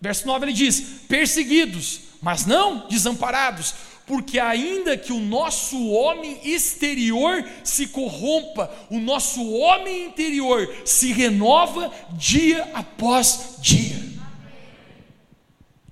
[0.00, 3.74] Verso 9 ele diz: perseguidos, mas não desamparados,
[4.06, 11.90] porque ainda que o nosso homem exterior se corrompa, o nosso homem interior se renova
[12.12, 14.01] dia após dia.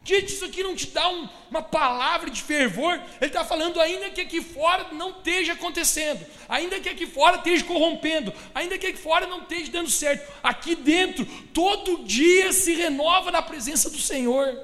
[0.03, 2.95] Gente, isso aqui não te dá um, uma palavra de fervor.
[2.95, 7.65] Ele está falando, ainda que aqui fora não esteja acontecendo, ainda que aqui fora esteja
[7.65, 13.31] corrompendo, ainda que aqui fora não esteja dando certo, aqui dentro, todo dia se renova
[13.31, 14.59] na presença do Senhor.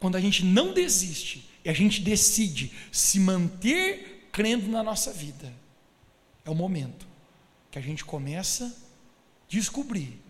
[0.00, 5.52] Quando a gente não desiste e a gente decide se manter crendo na nossa vida,
[6.44, 7.06] é o momento
[7.70, 8.70] que a gente começa a
[9.48, 10.20] descobrir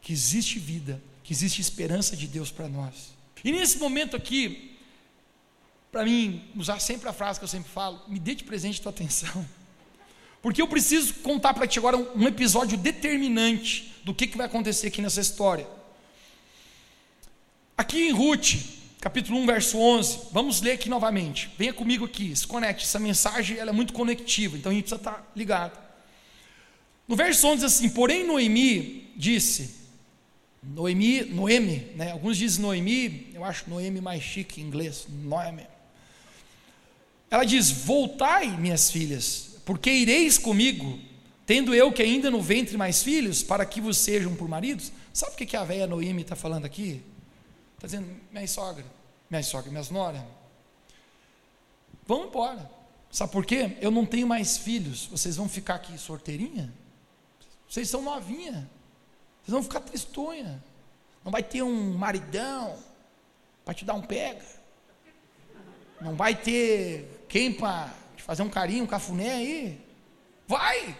[0.00, 3.14] que existe vida que existe esperança de Deus para nós.
[3.42, 4.76] E nesse momento aqui,
[5.90, 8.90] para mim, usar sempre a frase que eu sempre falo, me dê de presente tua
[8.90, 9.44] atenção.
[10.42, 14.88] Porque eu preciso contar para ti agora um, episódio determinante do que, que vai acontecer
[14.88, 15.66] aqui nessa história.
[17.76, 18.56] Aqui em Ruth,
[19.00, 21.50] capítulo 1, verso 11, vamos ler aqui novamente.
[21.56, 22.84] Venha comigo aqui, se conecte.
[22.84, 25.82] Essa mensagem ela é muito conectiva, então a gente precisa estar tá ligado.
[27.08, 29.83] No verso 11 diz assim: Porém, Noemi disse:
[30.66, 32.12] Noemi, Noemi, né?
[32.12, 35.66] alguns dizem Noemi, eu acho Noemi mais chique em inglês, Noemi.
[37.30, 40.98] Ela diz: Voltai, minhas filhas, porque ireis comigo,
[41.44, 44.90] tendo eu que ainda no ventre mais filhos, para que vos sejam por maridos.
[45.12, 47.02] Sabe o que a velha Noemi está falando aqui?
[47.74, 48.84] Está dizendo: Minha sogra,
[49.28, 50.26] minha sogra, minhas nora,
[52.06, 52.70] vão embora.
[53.10, 53.76] Sabe por quê?
[53.80, 56.72] Eu não tenho mais filhos, vocês vão ficar aqui sorteirinha?
[57.68, 58.68] Vocês são novinha.
[59.44, 60.62] Vocês vão ficar tristonha.
[61.22, 62.78] Não vai ter um maridão
[63.64, 64.44] para te dar um pega.
[66.00, 69.80] Não vai ter quem para te fazer um carinho, um cafuné aí.
[70.48, 70.96] Vai!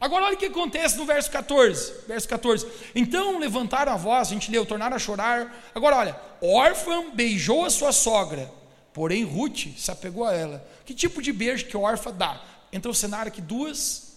[0.00, 2.06] Agora olha o que acontece no verso 14.
[2.06, 2.66] Verso 14.
[2.94, 5.54] Então levantaram a voz, a gente leu, tornaram a chorar.
[5.74, 8.50] Agora olha, órfã beijou a sua sogra,
[8.92, 10.68] porém Ruth se apegou a ela.
[10.84, 12.42] Que tipo de beijo que órfã dá?
[12.72, 14.16] Entra o cenário aqui duas,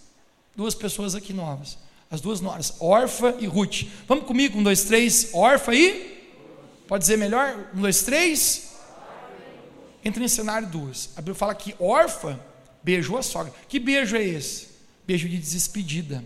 [0.56, 1.78] duas pessoas aqui novas.
[2.10, 3.84] As duas noras, Orfa e Ruth.
[4.06, 5.30] Vamos comigo, um, dois, três.
[5.32, 6.16] Orfa e?
[6.86, 7.70] Pode dizer melhor?
[7.74, 8.76] Um, dois, três.
[10.04, 11.10] Entra em cenário duas.
[11.16, 12.38] A Bíblia fala que Orfa
[12.82, 13.52] beijou a sogra.
[13.68, 14.68] Que beijo é esse?
[15.04, 16.24] Beijo de despedida.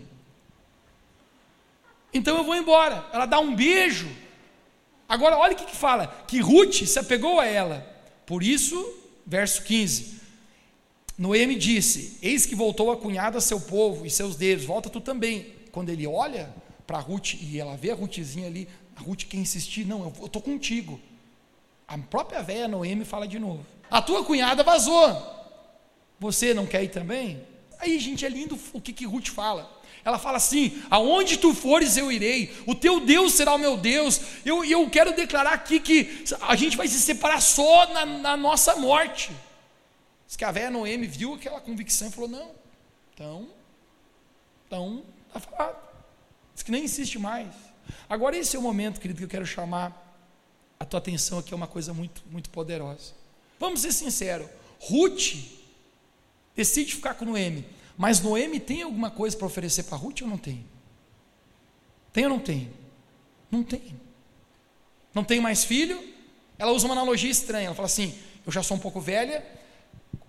[2.13, 3.03] Então eu vou embora.
[3.11, 4.07] Ela dá um beijo.
[5.09, 7.87] Agora olha o que, que fala: que Ruth se apegou a ela.
[8.27, 8.77] Por isso,
[9.25, 10.21] verso 15.
[11.17, 15.01] Noemi disse: Eis que voltou a cunhada a seu povo e seus dedos, volta tu
[15.01, 16.53] também quando ele olha
[16.85, 20.41] para Ruth e ela vê a Ruthzinha ali, a Ruth quer insistir, não, eu estou
[20.41, 20.99] contigo.
[21.87, 23.65] A própria velha Noemi fala de novo.
[23.89, 25.39] A tua cunhada vazou.
[26.19, 27.45] Você não quer ir também?
[27.79, 29.81] Aí, gente, é lindo o que, que Ruth fala.
[30.03, 34.21] Ela fala assim: aonde tu fores eu irei, o teu Deus será o meu Deus.
[34.45, 38.75] Eu, eu quero declarar aqui que a gente vai se separar só na, na nossa
[38.75, 39.31] morte.
[40.27, 42.51] Diz que a velha Noemi viu aquela convicção e falou: não,
[43.13, 43.49] então,
[44.67, 45.03] então
[45.33, 45.77] Está falado.
[46.53, 47.53] Diz que nem insiste mais.
[48.09, 50.09] Agora, esse é o momento, querido, que eu quero chamar
[50.79, 53.13] a tua atenção aqui, é uma coisa muito, muito poderosa.
[53.59, 54.47] Vamos ser sinceros.
[54.79, 55.35] Ruth
[56.55, 57.65] decide ficar com Noemi.
[57.97, 60.65] Mas Noemi tem alguma coisa para oferecer para Ruth ou não tem?
[62.11, 62.73] Tem ou não tem?
[63.49, 63.99] Não tem.
[65.13, 66.03] Não tem mais filho?
[66.57, 67.67] Ela usa uma analogia estranha.
[67.67, 69.45] Ela fala assim: eu já sou um pouco velha.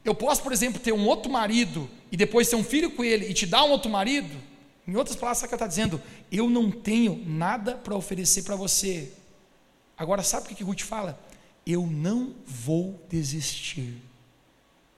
[0.05, 3.27] Eu posso, por exemplo, ter um outro marido e depois ter um filho com ele
[3.29, 4.52] e te dar um outro marido?
[4.87, 6.01] Em outras palavras, ela está dizendo?
[6.31, 9.13] Eu não tenho nada para oferecer para você.
[9.97, 11.19] Agora, sabe o que, que Ruth fala?
[11.65, 13.97] Eu não vou desistir.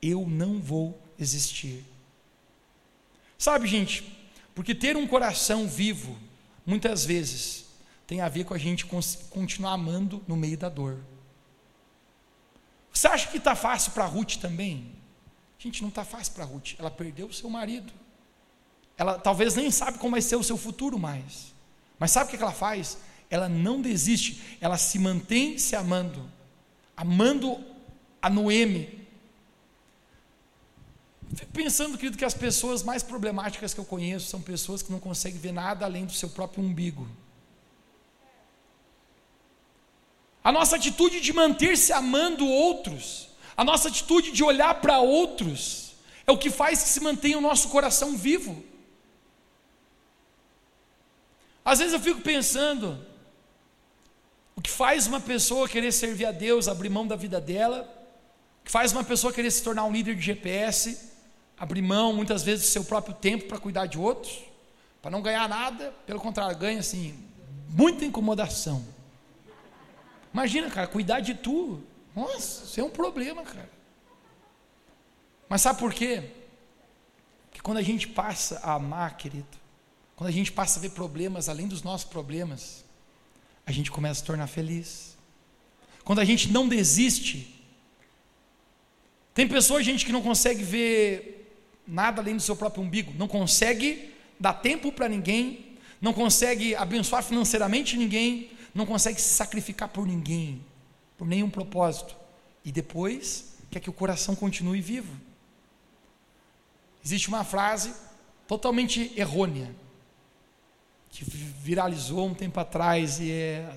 [0.00, 1.84] Eu não vou desistir.
[3.36, 4.16] Sabe, gente,
[4.54, 6.16] porque ter um coração vivo,
[6.64, 7.66] muitas vezes,
[8.06, 10.98] tem a ver com a gente continuar amando no meio da dor.
[12.92, 14.92] Você acha que está fácil para Ruth também?
[15.58, 16.74] Gente, não está fácil para Ruth.
[16.78, 17.92] Ela perdeu o seu marido.
[18.96, 21.52] Ela talvez nem sabe como vai ser o seu futuro mais.
[21.98, 22.98] Mas sabe o que ela faz?
[23.28, 26.30] Ela não desiste, ela se mantém se amando,
[26.96, 27.58] amando
[28.20, 29.04] a Noemi.
[31.34, 35.00] Fico pensando, querido, que as pessoas mais problemáticas que eu conheço são pessoas que não
[35.00, 37.08] conseguem ver nada além do seu próprio umbigo.
[40.44, 45.94] A nossa atitude de manter-se amando outros, a nossa atitude de olhar para outros,
[46.26, 48.62] é o que faz que se mantenha o nosso coração vivo.
[51.64, 53.04] Às vezes eu fico pensando,
[54.54, 57.88] o que faz uma pessoa querer servir a Deus, abrir mão da vida dela,
[58.60, 61.10] o que faz uma pessoa querer se tornar um líder de GPS,
[61.58, 64.44] abrir mão muitas vezes do seu próprio tempo para cuidar de outros,
[65.00, 67.18] para não ganhar nada, pelo contrário, ganha assim,
[67.70, 68.84] muita incomodação.
[70.32, 71.82] Imagina, cara, cuidar de tu,
[72.14, 73.70] nossa, isso é um problema, cara.
[75.48, 76.30] Mas sabe por quê?
[77.52, 79.63] Que quando a gente passa a amar, querido,
[80.16, 82.84] quando a gente passa a ver problemas além dos nossos problemas,
[83.66, 85.16] a gente começa a se tornar feliz.
[86.04, 87.62] Quando a gente não desiste,
[89.32, 94.12] tem pessoas, gente, que não consegue ver nada além do seu próprio umbigo, não consegue
[94.38, 100.64] dar tempo para ninguém, não consegue abençoar financeiramente ninguém, não consegue se sacrificar por ninguém,
[101.16, 102.16] por nenhum propósito.
[102.64, 105.12] E depois quer que o coração continue vivo.
[107.04, 107.92] Existe uma frase
[108.46, 109.74] totalmente errônea,
[111.14, 113.72] que viralizou um tempo atrás e é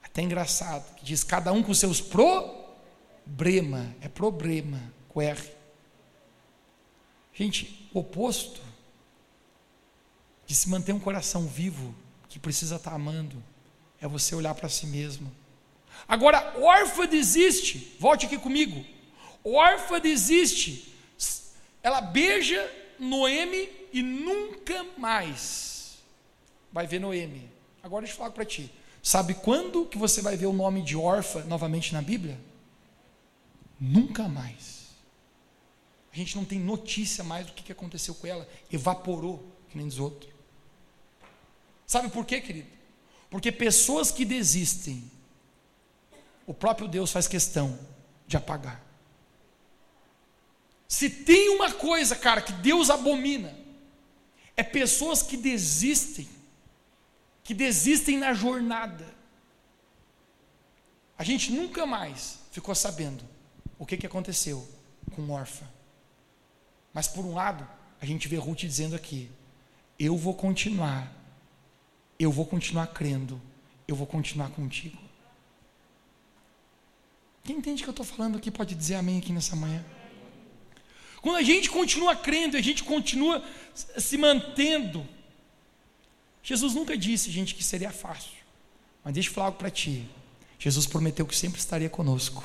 [0.00, 5.40] até engraçado, que diz cada um com seus problema, é problema, com R.
[7.34, 8.60] Gente, o oposto
[10.46, 11.92] de se manter um coração vivo,
[12.28, 13.42] que precisa estar amando,
[14.00, 15.32] é você olhar para si mesmo.
[16.06, 18.84] Agora, órfã desiste, volte aqui comigo.
[19.42, 20.94] Órfã desiste,
[21.82, 25.79] ela beija Noemi e nunca mais
[26.72, 27.50] vai ver Noemi.
[27.82, 28.70] Agora deixa eu falar para ti.
[29.02, 32.38] Sabe quando que você vai ver o nome de órfã novamente na Bíblia?
[33.80, 34.80] Nunca mais.
[36.12, 38.48] A gente não tem notícia mais do que, aconteceu com ela.
[38.70, 40.28] Evaporou, que nem diz outro.
[41.86, 42.68] Sabe por quê, querido?
[43.30, 45.10] Porque pessoas que desistem,
[46.46, 47.78] o próprio Deus faz questão
[48.26, 48.84] de apagar.
[50.88, 53.56] Se tem uma coisa, cara, que Deus abomina,
[54.56, 56.28] é pessoas que desistem,
[57.50, 59.04] que desistem na jornada.
[61.18, 63.24] A gente nunca mais ficou sabendo
[63.76, 64.64] o que, que aconteceu
[65.16, 65.66] com órfã.
[66.94, 67.66] Mas por um lado,
[68.00, 69.28] a gente vê Ruth dizendo aqui:
[69.98, 71.12] eu vou continuar
[72.20, 73.40] eu vou continuar crendo,
[73.88, 74.98] eu vou continuar contigo.
[77.42, 79.84] Quem entende o que eu estou falando aqui pode dizer amém aqui nessa manhã.
[81.20, 83.42] Quando a gente continua crendo, a gente continua
[83.74, 85.04] se mantendo.
[86.42, 88.32] Jesus nunca disse, gente, que seria fácil.
[89.04, 90.06] Mas deixa eu falar algo para ti.
[90.58, 92.44] Jesus prometeu que sempre estaria conosco.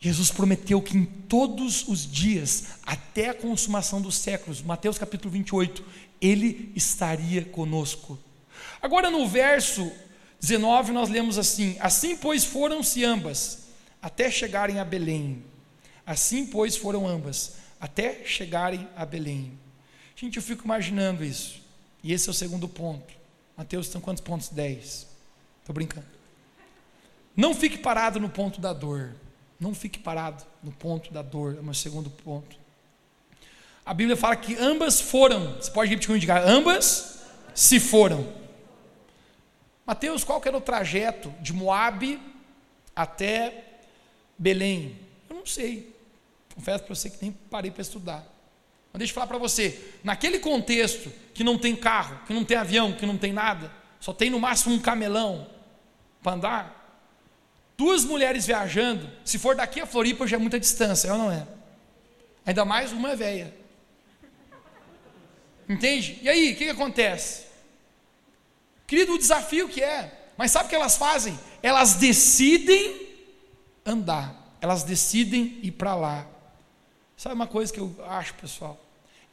[0.00, 5.84] Jesus prometeu que em todos os dias, até a consumação dos séculos, Mateus capítulo 28,
[6.20, 8.18] ele estaria conosco.
[8.80, 9.90] Agora no verso
[10.40, 13.68] 19 nós lemos assim: Assim pois foram-se ambas
[14.00, 15.42] até chegarem a Belém.
[16.06, 19.58] Assim pois foram ambas até chegarem a Belém.
[20.18, 21.62] Gente, eu fico imaginando isso.
[22.02, 23.14] E esse é o segundo ponto.
[23.56, 24.48] Mateus tem quantos pontos?
[24.48, 25.06] Dez.
[25.60, 26.06] Estou brincando.
[27.36, 29.14] Não fique parado no ponto da dor.
[29.60, 31.56] Não fique parado no ponto da dor.
[31.56, 32.56] É o meu segundo ponto
[33.88, 35.54] a Bíblia fala que ambas foram.
[35.54, 37.22] Você pode repetir comigo, ambas
[37.54, 38.30] se foram.
[39.86, 42.20] Mateus, qual que era o trajeto de Moabe
[42.94, 43.64] até
[44.36, 44.94] Belém?
[45.30, 45.96] Eu não sei.
[46.54, 48.26] Confesso para você que nem parei para estudar.
[48.92, 52.56] Mas deixa eu falar para você, naquele contexto que não tem carro, que não tem
[52.56, 53.70] avião, que não tem nada,
[54.00, 55.46] só tem no máximo um camelão
[56.22, 57.04] para andar,
[57.76, 61.30] duas mulheres viajando, se for daqui a Floripa já é muita distância, é ou não
[61.30, 61.46] é?
[62.44, 63.54] Ainda mais uma velha.
[65.68, 66.18] Entende?
[66.22, 67.46] E aí, o que, que acontece?
[68.86, 71.38] Querido, o desafio que é, mas sabe o que elas fazem?
[71.62, 73.06] Elas decidem
[73.84, 76.26] andar, elas decidem ir para lá.
[77.18, 78.80] Sabe uma coisa que eu acho, pessoal?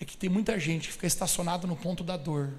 [0.02, 2.52] É que tem muita gente que fica estacionada no ponto da dor.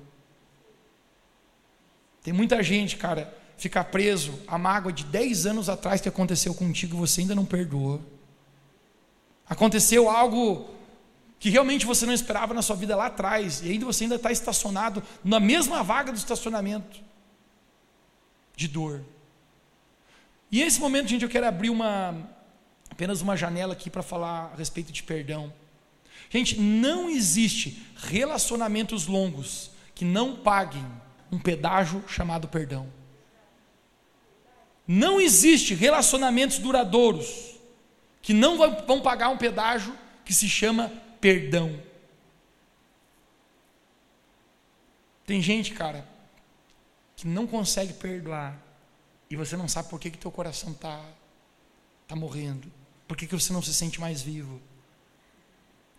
[2.23, 6.97] Tem muita gente, cara, fica preso a mágoa de 10 anos atrás que aconteceu contigo
[6.97, 8.01] e você ainda não perdoou.
[9.49, 10.71] Aconteceu algo
[11.41, 14.31] que realmente você não esperava na sua vida lá atrás, e ainda você ainda está
[14.31, 17.01] estacionado na mesma vaga do estacionamento
[18.55, 19.03] de dor.
[20.53, 22.36] E nesse momento, gente, eu quero abrir uma
[22.97, 25.53] apenas uma janela aqui para falar a respeito de perdão.
[26.31, 30.85] Gente, não existe relacionamentos longos que não paguem
[31.31, 32.91] um pedágio chamado perdão.
[34.89, 37.59] Não existe relacionamentos duradouros
[38.23, 39.95] que não vão pagar um pedágio
[40.25, 40.91] que se chama
[41.21, 41.79] perdão.
[45.27, 46.09] Tem gente, cara,
[47.15, 48.59] que não consegue perdoar
[49.29, 51.05] e você não sabe por que, que teu coração está
[52.07, 52.71] tá morrendo,
[53.07, 54.61] por que, que você não se sente mais vivo.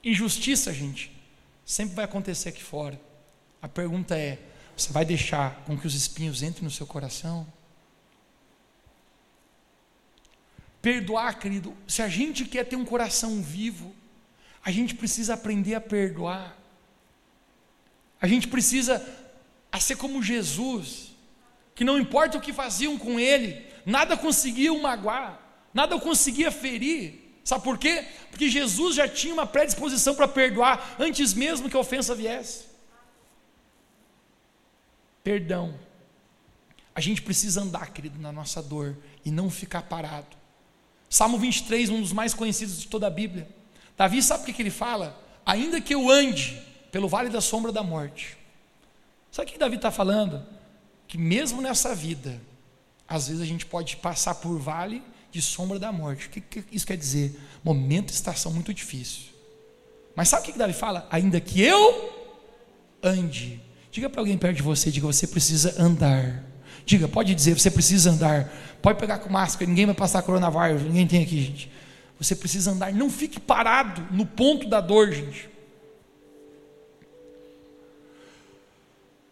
[0.04, 1.12] Injustiça, gente,
[1.66, 3.00] sempre vai acontecer aqui fora.
[3.62, 4.40] A pergunta é:
[4.76, 7.48] você vai deixar com que os espinhos entrem no seu coração?
[10.82, 13.94] Perdoar, querido, se a gente quer ter um coração vivo,
[14.64, 16.58] a gente precisa aprender a perdoar.
[18.22, 19.06] A gente precisa
[19.72, 21.14] a ser como Jesus,
[21.76, 25.40] que não importa o que faziam com ele, nada conseguia o magoar,
[25.78, 27.20] nada o conseguia ferir.
[27.44, 28.04] Sabe por quê?
[28.32, 32.66] Porque Jesus já tinha uma predisposição para perdoar antes mesmo que a ofensa viesse.
[35.24, 35.80] Perdão.
[36.96, 40.36] A gente precisa andar, querido, na nossa dor e não ficar parado.
[41.08, 43.48] Salmo 23, um dos mais conhecidos de toda a Bíblia.
[43.96, 45.16] Davi sabe o que, que ele fala?
[45.46, 46.60] Ainda que eu ande
[46.92, 48.36] pelo vale da sombra da morte.
[49.32, 50.44] Sabe o que Davi está falando?
[51.08, 52.42] Que mesmo nessa vida,
[53.08, 55.04] às vezes a gente pode passar por vale
[55.38, 56.26] de sombra da morte.
[56.26, 57.40] O que, que isso quer dizer?
[57.64, 59.26] Momento e estação muito difícil.
[60.16, 61.08] Mas sabe o que, que Davi fala?
[61.12, 62.12] Ainda que eu
[63.04, 63.62] ande.
[63.92, 66.44] Diga para alguém perto de você, diga, você precisa andar.
[66.86, 68.52] Diga, pode dizer, você precisa andar.
[68.82, 71.72] Pode pegar com máscara, ninguém vai passar coronavírus, ninguém tem aqui, gente.
[72.20, 75.48] Você precisa andar, não fique parado no ponto da dor, gente.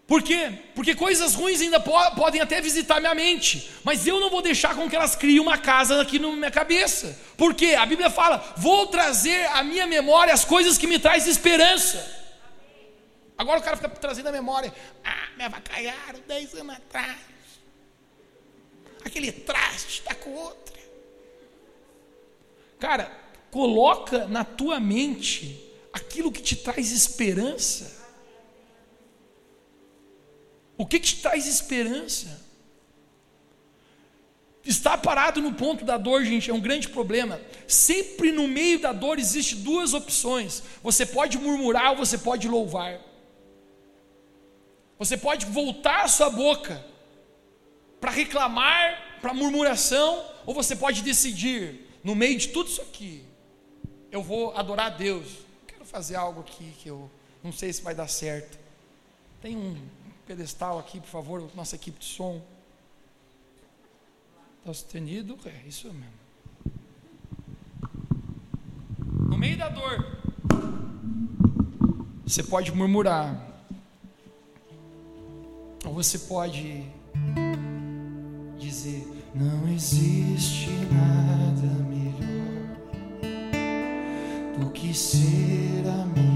[0.08, 0.52] Por quê?
[0.76, 4.76] Porque coisas ruins ainda po podem até visitar minha mente, mas eu não vou deixar
[4.76, 7.20] com que elas criem uma casa aqui na minha cabeça.
[7.36, 7.74] Por quê?
[7.74, 12.24] A Bíblia fala: vou trazer à minha memória as coisas que me trazem esperança.
[13.36, 14.72] Agora o cara fica trazendo a memória:
[15.04, 17.18] ah, me avacalharam 10 anos atrás.
[19.04, 20.76] Aquele traste está com outra.
[22.80, 23.12] Cara,
[23.50, 28.05] coloca na tua mente aquilo que te traz esperança.
[30.78, 32.44] O que, te traz esperança?
[34.66, 37.40] Estar parado no ponto da dor, gente, é um grande problema.
[37.68, 40.64] Sempre no meio da dor existe duas opções.
[40.82, 43.00] Você pode murmurar ou você pode louvar.
[44.98, 46.84] Você pode voltar a sua boca
[48.00, 53.24] para reclamar, para murmuração, ou você pode decidir, no meio de tudo isso aqui,
[54.12, 55.28] eu vou adorar a Deus.
[55.68, 57.10] Quero fazer algo aqui que eu
[57.44, 58.58] não sei se vai dar certo.
[59.42, 59.78] Tem um
[60.26, 62.42] pedestal aqui, por favor, nossa equipe de som.
[64.60, 65.38] Está sustenido?
[65.46, 66.26] É, isso mesmo.
[69.30, 70.18] No meio da dor,
[72.24, 73.40] você pode murmurar,
[75.86, 76.90] ou você pode
[78.58, 82.78] dizer: Não existe nada melhor
[84.58, 86.35] do que ser amigo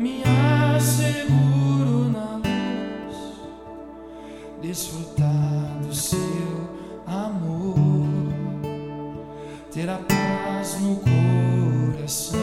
[0.00, 3.16] caminhar seguro na luz,
[4.62, 6.18] desfrutar do seu
[7.06, 8.08] amor,
[9.70, 12.40] ter a paz no coração,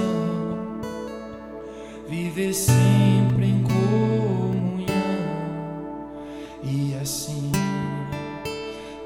[2.08, 4.86] viver sempre em comunhão
[6.62, 7.52] e assim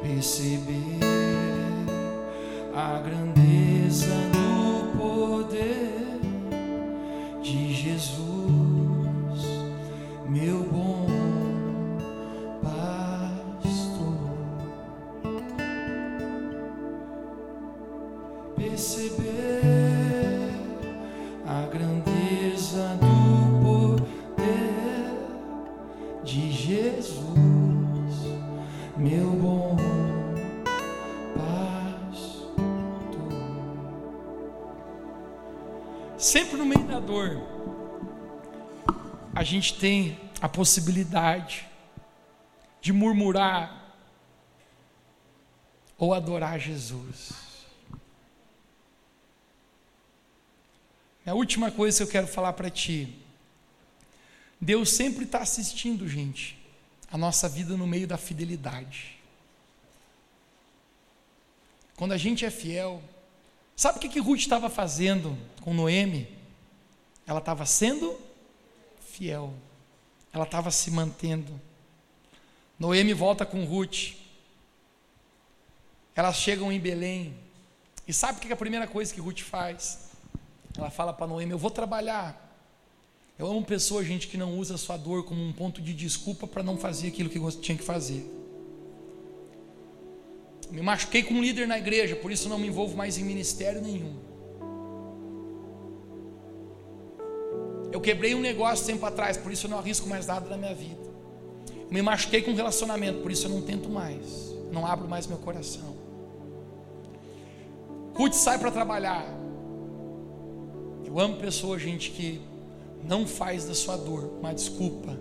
[0.01, 0.99] perceber
[2.75, 4.30] a grandeza
[37.11, 37.41] dor,
[39.35, 41.67] a gente tem a possibilidade
[42.79, 43.93] de murmurar
[45.97, 47.33] ou adorar Jesus.
[51.25, 53.17] A última coisa que eu quero falar para ti.
[54.59, 56.57] Deus sempre está assistindo, gente,
[57.11, 59.17] a nossa vida no meio da fidelidade.
[61.95, 63.03] Quando a gente é fiel,
[63.75, 66.40] sabe o que, que Ruth estava fazendo com Noemi?
[67.31, 68.19] Ela estava sendo
[68.99, 69.53] fiel,
[70.33, 71.61] ela estava se mantendo.
[72.77, 74.15] Noemi volta com Ruth,
[76.13, 77.33] elas chegam em Belém,
[78.05, 80.09] e sabe o que é a primeira coisa que Ruth faz?
[80.77, 82.53] Ela fala para Noemi: Eu vou trabalhar.
[83.39, 86.45] Eu amo pessoas, gente, que não usa a sua dor como um ponto de desculpa
[86.45, 88.29] para não fazer aquilo que tinha que fazer.
[90.69, 93.81] Me machuquei com um líder na igreja, por isso não me envolvo mais em ministério
[93.81, 94.30] nenhum.
[97.91, 100.73] Eu quebrei um negócio tempo atrás, por isso eu não arrisco mais nada na minha
[100.73, 101.01] vida.
[101.87, 104.51] Eu me machuquei com um relacionamento, por isso eu não tento mais.
[104.71, 105.95] Não abro mais meu coração.
[108.15, 109.25] Ruth sai para trabalhar.
[111.05, 112.41] Eu amo pessoas, gente, que
[113.03, 115.17] não faz da sua dor uma desculpa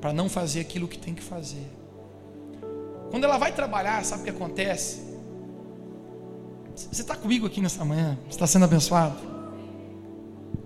[0.00, 1.66] para não fazer aquilo que tem que fazer.
[3.10, 5.10] Quando ela vai trabalhar, sabe o que acontece?
[6.74, 8.18] Você está comigo aqui nessa manhã?
[8.24, 9.39] Você está sendo abençoado?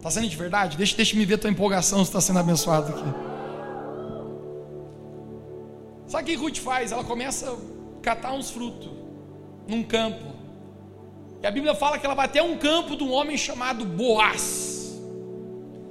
[0.04, 0.76] Está sendo de verdade?
[0.76, 3.04] Deixa, deixa me ver tua empolgação se está sendo abençoado aqui.
[6.06, 6.92] Sabe o que Ruth faz?
[6.92, 7.56] Ela começa a
[8.02, 8.90] catar uns frutos
[9.66, 10.26] num campo.
[11.42, 15.00] E a Bíblia fala que ela vai até um campo de um homem chamado Boaz.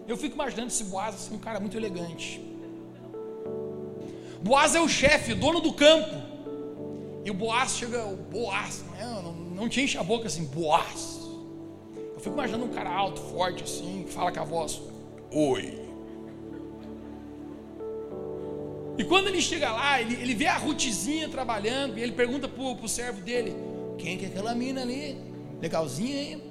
[0.07, 2.39] Eu fico imaginando esse Boaz assim, um cara muito elegante.
[4.43, 6.13] Boaz é o chefe, dono do campo.
[7.25, 11.22] E o Boaz chega, o Boaz, não, não, não te enche a boca assim, Boaz.
[12.23, 14.81] Fico imaginando um cara alto, forte assim, que fala com a voz,
[15.29, 15.77] oi.
[18.97, 22.77] E quando ele chega lá, ele, ele vê a Rutizinha trabalhando, e ele pergunta pro,
[22.77, 23.53] pro servo dele,
[23.97, 25.17] quem que é aquela menina ali?
[25.61, 26.43] Legalzinha, hein?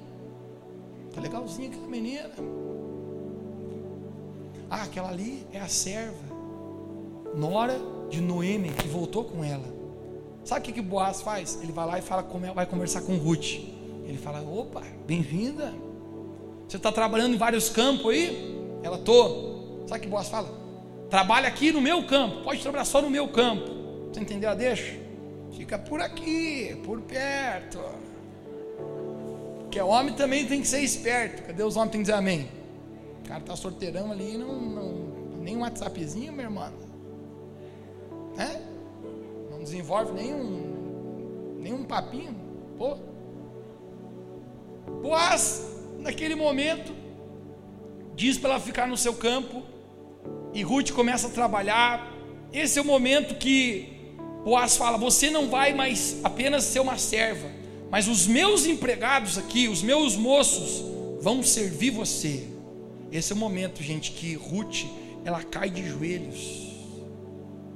[1.11, 2.29] Tá legalzinha aquela menina.
[4.69, 6.23] Ah, aquela ali é a serva,
[7.35, 9.65] nora de Noemi, que voltou com ela.
[10.45, 11.57] Sabe o que, que Boaz faz?
[11.63, 12.21] Ele vai lá e fala,
[12.53, 13.72] vai conversar com Ruth.
[14.05, 15.73] Ele fala: opa, bem-vinda.
[16.67, 18.55] Você está trabalhando em vários campos aí?
[18.83, 19.83] Ela tô.
[19.87, 20.49] Sabe que Boaz fala?
[21.09, 22.43] Trabalha aqui no meu campo.
[22.43, 24.09] Pode trabalhar só no meu campo.
[24.11, 24.99] Você entendeu a deixa?
[25.51, 27.79] Fica por aqui, por perto.
[29.61, 31.43] Porque o homem também tem que ser esperto.
[31.43, 32.47] Cadê os homens tem que dizer amém?
[33.23, 34.93] O cara tá sorteirão ali, não, não,
[35.41, 36.71] nem um WhatsAppzinho, meu irmão.
[38.37, 38.59] É?
[39.51, 42.35] Não desenvolve nenhum, nenhum papinho.
[42.77, 42.97] Pô.
[45.01, 45.65] Boaz,
[45.99, 46.93] naquele momento,
[48.15, 49.63] diz para ela ficar no seu campo,
[50.53, 52.11] e Ruth começa a trabalhar.
[52.51, 53.89] Esse é o momento que
[54.43, 57.49] Boaz fala: Você não vai mais apenas ser uma serva,
[57.89, 60.83] mas os meus empregados aqui, os meus moços,
[61.19, 62.47] vão servir você.
[63.11, 64.85] Esse é o momento, gente, que Ruth
[65.23, 66.73] ela cai de joelhos.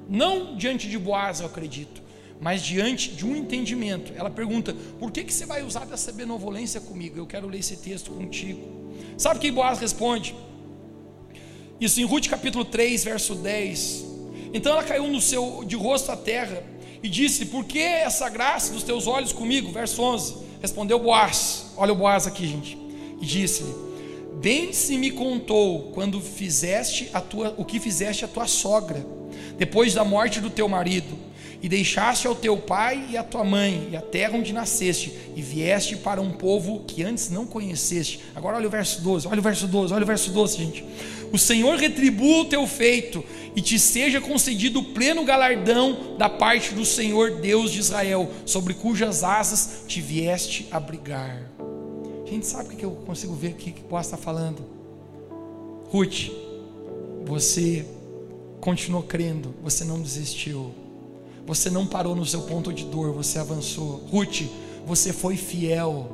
[0.10, 2.01] Não diante de Boaz, eu acredito,
[2.40, 4.14] mas diante de um entendimento.
[4.16, 7.18] Ela pergunta: Por que, que você vai usar dessa benevolência comigo?
[7.18, 8.62] Eu quero ler esse texto contigo.
[9.18, 10.36] Sabe o que Boaz responde?
[11.80, 14.06] Isso em Ruth capítulo 3, verso 10.
[14.54, 16.64] Então ela caiu no seu de rosto à terra
[17.02, 19.72] e disse: Por que essa graça dos teus olhos comigo?
[19.72, 20.36] Verso 11.
[20.62, 21.68] Respondeu Boaz.
[21.78, 22.78] Olha o Boaz aqui, gente.
[23.22, 23.74] E disse-lhe:
[24.42, 29.06] Bem se me contou quando fizeste a tua, o que fizeste a tua sogra,
[29.58, 31.18] depois da morte do teu marido,
[31.62, 35.41] e deixaste ao teu pai e à tua mãe e a terra onde nasceste, e
[35.41, 38.22] vieste para um povo que antes não conheceste.
[38.36, 40.86] Agora olha o verso 12, olha o verso 12, olha o verso 12, gente.
[41.32, 43.24] O Senhor retribua o teu feito
[43.55, 49.24] e te seja concedido pleno galardão da parte do Senhor Deus de Israel, sobre cujas
[49.24, 51.51] asas te vieste abrigar.
[52.26, 54.64] Gente, sabe o que eu consigo ver aqui que Boaz está falando?
[55.89, 56.30] Ruth,
[57.26, 57.86] você
[58.60, 60.74] continuou crendo, você não desistiu,
[61.48, 64.04] você não parou no seu ponto de dor, você avançou.
[64.12, 64.41] Ruth,
[64.86, 66.12] você foi fiel.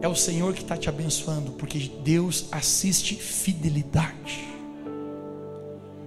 [0.00, 4.46] É o Senhor que está te abençoando, porque Deus assiste fidelidade.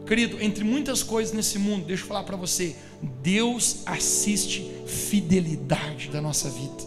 [0.06, 2.78] Querido, entre muitas coisas nesse mundo, deixa eu falar para você:
[3.22, 6.84] Deus assiste fidelidade da nossa vida.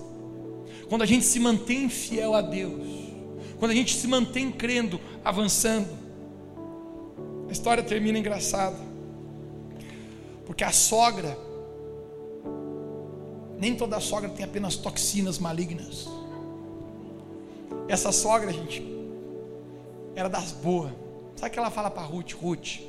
[0.88, 2.88] Quando a gente se mantém fiel a Deus,
[3.58, 5.90] quando a gente se mantém crendo, avançando,
[7.46, 8.89] a história termina engraçada,
[10.50, 11.38] porque a sogra,
[13.56, 16.08] nem toda sogra tem apenas toxinas malignas.
[17.86, 18.84] Essa sogra, gente,
[20.12, 20.90] era das boas.
[21.36, 22.32] Sabe o que ela fala para Ruth?
[22.32, 22.80] Ruth,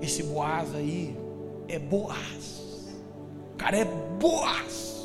[0.00, 1.14] esse Boaz aí
[1.68, 2.88] é Boaz.
[3.52, 5.04] O cara é Boaz.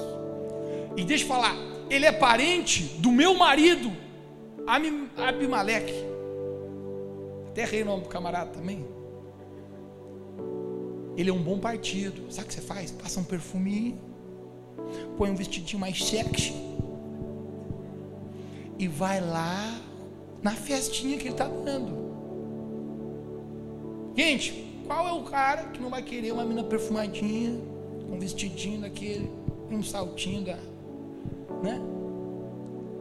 [0.96, 1.54] E deixa eu falar,
[1.90, 3.92] ele é parente do meu marido,
[5.18, 6.06] Abimeleque.
[7.50, 8.95] Até errei o nome do camarada também.
[11.18, 12.32] Ele é um bom partido.
[12.32, 12.92] Sabe o que você faz?
[12.92, 14.00] Passa um perfuminho,
[15.18, 16.54] põe um vestidinho mais sexy
[18.78, 19.80] e vai lá
[20.42, 22.06] na festinha que ele está dando.
[24.16, 27.60] Gente, qual é o cara que não vai querer uma menina perfumadinha,
[28.10, 29.30] um vestidinho daquele,
[29.72, 30.58] um saltinho da,
[31.64, 31.82] né?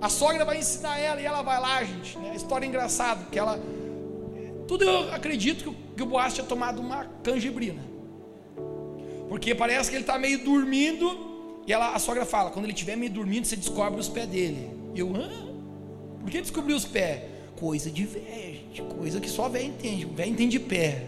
[0.01, 2.19] A sogra vai ensinar ela e ela vai lá, gente.
[2.19, 2.35] Né?
[2.35, 3.59] História engraçada, que ela.
[4.67, 7.94] Tudo eu acredito que o, que o Boaz tinha tomado uma canjibrina.
[9.35, 11.59] Porque parece que ele está meio dormindo.
[11.67, 14.71] E ela, a sogra fala: quando ele estiver meio dormindo, você descobre os pés dele.
[14.95, 15.29] Eu, hã?
[16.21, 17.23] Por que descobrir os pés?
[17.57, 18.61] Coisa de velho.
[18.97, 20.05] Coisa que só velho entende.
[20.05, 21.07] Velho entende pé.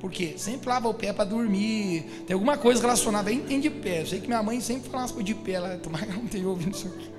[0.00, 0.36] Por quê?
[0.38, 2.06] Sempre lava o pé para dormir.
[2.26, 3.28] Tem alguma coisa relacionada.
[3.28, 4.00] Velho entende pé.
[4.00, 5.52] Eu sei que minha mãe sempre fala umas coisas de pé.
[5.52, 7.10] Ela, tomara que não tenha ouvido isso aqui.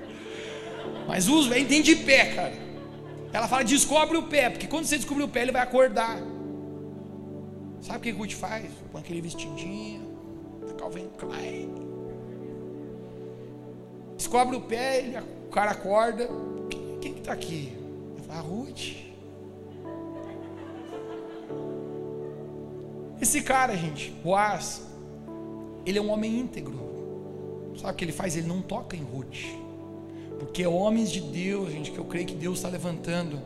[1.07, 2.53] Mas os velhos entendem de pé, cara.
[3.31, 6.19] Ela fala: descobre o pé, porque quando você descobrir o pé, ele vai acordar.
[7.79, 8.65] Sabe o que Ruth faz?
[8.91, 10.06] Põe aquele vestidinho,
[10.78, 11.73] Calvin Klein.
[14.15, 16.30] Descobre o pé, ele, o cara acorda.
[17.01, 17.78] Quem que está aqui?
[18.30, 18.95] A Ruth.
[23.21, 24.84] Esse cara, gente, Boaz,
[25.86, 26.78] ele é um homem íntegro.
[27.80, 28.36] Sabe o que ele faz?
[28.36, 29.45] Ele não toca em Ruth.
[30.39, 33.39] Porque homens de Deus, gente, que eu creio que Deus está levantando,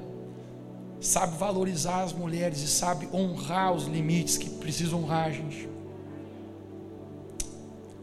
[0.99, 5.70] sabe valorizar as mulheres e sabe honrar os limites que precisa honrar, gente.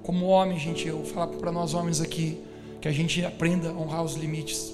[0.09, 2.43] Como homem, gente, eu falo para nós homens aqui,
[2.81, 4.73] que a gente aprenda a honrar os limites.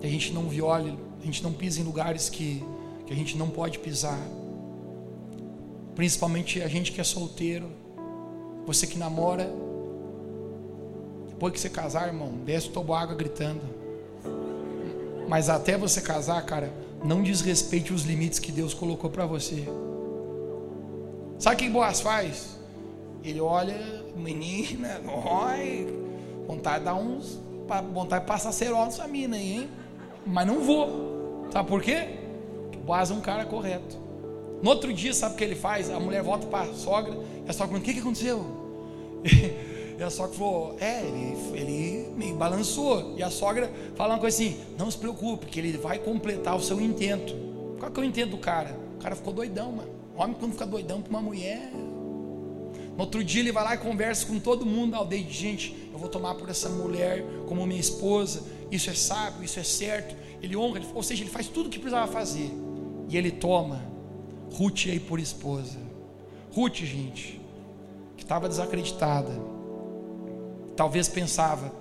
[0.00, 2.64] Que a gente não viole, a gente não pise em lugares que,
[3.06, 4.18] que a gente não pode pisar.
[5.94, 7.68] Principalmente a gente que é solteiro,
[8.66, 9.48] você que namora,
[11.28, 13.62] depois que você casar, irmão, desce o água gritando.
[15.28, 16.72] Mas até você casar, cara,
[17.04, 19.64] não desrespeite os limites que Deus colocou para você.
[21.38, 22.57] Sabe o que Boas faz?
[23.22, 23.76] Ele olha,
[24.16, 25.86] menina, oi,
[26.46, 27.40] vontade de dar uns,
[27.92, 29.68] vontade de passar cerol nessa mina aí, hein?
[30.26, 31.46] Mas não vou.
[31.50, 32.18] Sabe por quê?
[32.84, 33.96] Boaz é um cara correto.
[34.62, 35.90] No outro dia, sabe o que ele faz?
[35.90, 37.14] A mulher volta para a sogra,
[37.46, 38.44] e a sogra pergunta: o que, que aconteceu?
[39.98, 43.16] E a sogra falou: É, ele, ele me balançou.
[43.16, 46.60] E a sogra fala uma coisa assim: Não se preocupe, que ele vai completar o
[46.60, 47.34] seu intento.
[47.80, 48.78] Qual que é o intento do cara?
[48.96, 49.90] O cara ficou doidão, mano.
[50.16, 51.72] O homem, quando fica doidão para uma mulher.
[52.98, 55.98] No outro dia, ele vai lá e conversa com todo mundo da aldeia: Gente, eu
[55.98, 58.42] vou tomar por essa mulher como minha esposa.
[58.72, 60.16] Isso é sábio, isso é certo.
[60.42, 62.50] Ele honra, ou seja, ele faz tudo o que precisava fazer.
[63.08, 63.80] E ele toma
[64.52, 65.78] Ruth aí por esposa.
[66.52, 67.40] Ruth, gente,
[68.16, 69.30] que estava desacreditada
[70.74, 71.72] talvez pensava: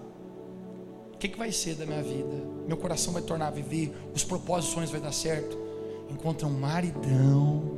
[1.16, 2.44] o que, que vai ser da minha vida?
[2.68, 5.58] Meu coração vai tornar a viver, os propósitos, os sonhos vai dar certo.
[6.12, 7.77] Encontra um maridão.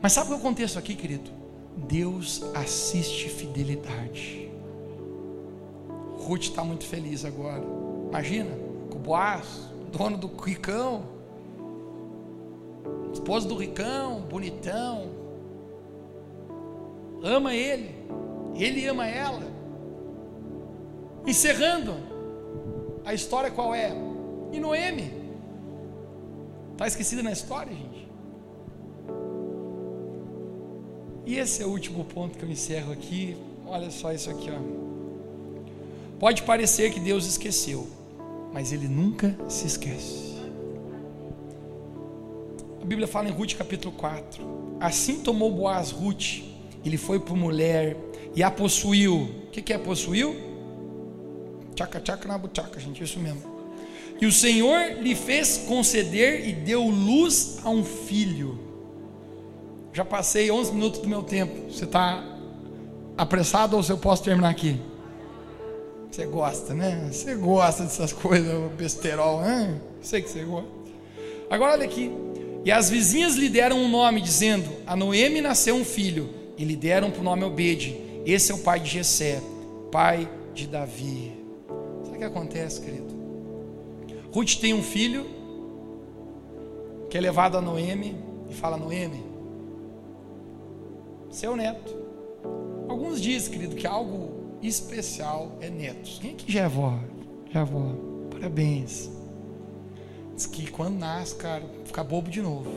[0.00, 1.30] Mas sabe o que acontece aqui, querido?
[1.76, 4.50] Deus assiste fidelidade.
[6.18, 7.62] Ruth está muito feliz agora.
[8.08, 8.50] Imagina,
[8.90, 11.04] com o Boaz, dono do ricão,
[13.12, 15.10] esposo do ricão, bonitão,
[17.22, 17.94] ama ele.
[18.54, 19.42] Ele ama ela.
[21.26, 21.94] Encerrando,
[23.04, 23.92] a história qual é?
[24.52, 25.12] E Noemi.
[26.72, 28.05] Está esquecida na história, gente?
[31.26, 33.36] E esse é o último ponto que eu encerro aqui.
[33.66, 34.86] Olha só isso aqui, ó.
[36.20, 37.88] Pode parecer que Deus esqueceu,
[38.52, 40.36] mas Ele nunca se esquece.
[42.80, 44.78] A Bíblia fala em Ruth capítulo 4.
[44.78, 46.42] Assim tomou Boaz Ruth,
[46.84, 47.96] ele foi por mulher
[48.34, 49.22] e a possuiu.
[49.22, 50.36] O que, que é possuiu?
[51.74, 53.42] Tchaca, tchaca na butaca, gente, isso mesmo.
[54.20, 58.65] E o Senhor lhe fez conceder e deu luz a um filho.
[59.96, 61.72] Já passei 11 minutos do meu tempo.
[61.72, 62.22] Você está
[63.16, 64.78] apressado ou se eu posso terminar aqui?
[66.10, 67.08] Você gosta, né?
[67.10, 69.80] Você gosta dessas coisas, besterol, né?
[70.02, 70.68] Sei que você gosta.
[71.48, 72.12] Agora olha aqui.
[72.62, 76.28] E as vizinhas lhe deram um nome, dizendo: A Noemi nasceu um filho,
[76.58, 77.96] e lhe deram por nome Obede.
[78.26, 79.40] Esse é o pai de Jessé,
[79.90, 81.32] pai de Davi.
[82.04, 83.16] Sabe o que acontece, querido?
[84.30, 85.24] Ruth tem um filho
[87.08, 88.14] que é levado a Noemi
[88.50, 89.35] e fala: Noemi,
[91.36, 91.94] seu neto.
[92.88, 96.18] Alguns dizem, querido, que algo especial é netos.
[96.18, 96.98] Quem aqui já é avó?
[97.50, 97.94] Já é avó.
[98.30, 99.10] Parabéns.
[100.34, 102.70] Diz que quando nasce, cara, fica bobo de novo.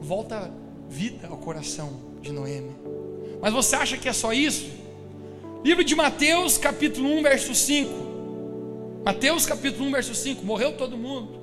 [0.00, 0.52] Volta
[0.90, 1.90] vida ao coração
[2.20, 2.76] de Noemi.
[3.40, 4.70] Mas você acha que é só isso?
[5.64, 7.90] Livro de Mateus, capítulo 1, verso 5.
[9.04, 10.44] Mateus, capítulo 1, verso 5.
[10.44, 11.40] Morreu todo mundo.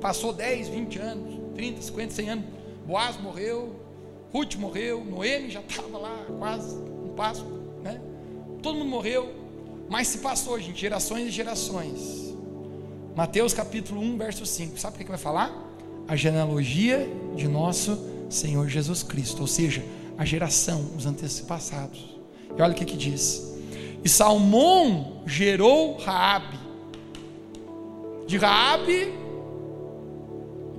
[0.00, 2.44] Passou 10, 20 anos, 30, 50, 100 anos.
[2.84, 3.81] Boaz morreu.
[4.32, 5.04] Ruth morreu.
[5.04, 7.44] Noemi já estava lá, quase um passo.
[7.82, 8.00] Né?
[8.62, 9.32] Todo mundo morreu.
[9.88, 12.34] Mas se passou, gente, gerações e gerações.
[13.14, 14.78] Mateus capítulo 1, verso 5.
[14.78, 15.52] Sabe o que vai falar?
[16.08, 17.98] A genealogia de nosso
[18.30, 19.40] Senhor Jesus Cristo.
[19.40, 19.84] Ou seja,
[20.16, 22.18] a geração, os antepassados.
[22.56, 23.52] E olha o que, que diz.
[24.02, 26.58] E Salmão gerou Raabe.
[28.26, 29.12] De Raabe,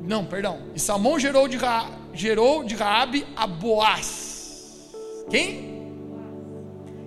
[0.03, 0.59] não, perdão.
[0.75, 4.91] E Salmão gerou de Ra, gerou de Raabe a Boaz.
[5.29, 5.73] Quem?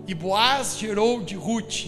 [0.06, 1.86] E Boaz gerou de Ruth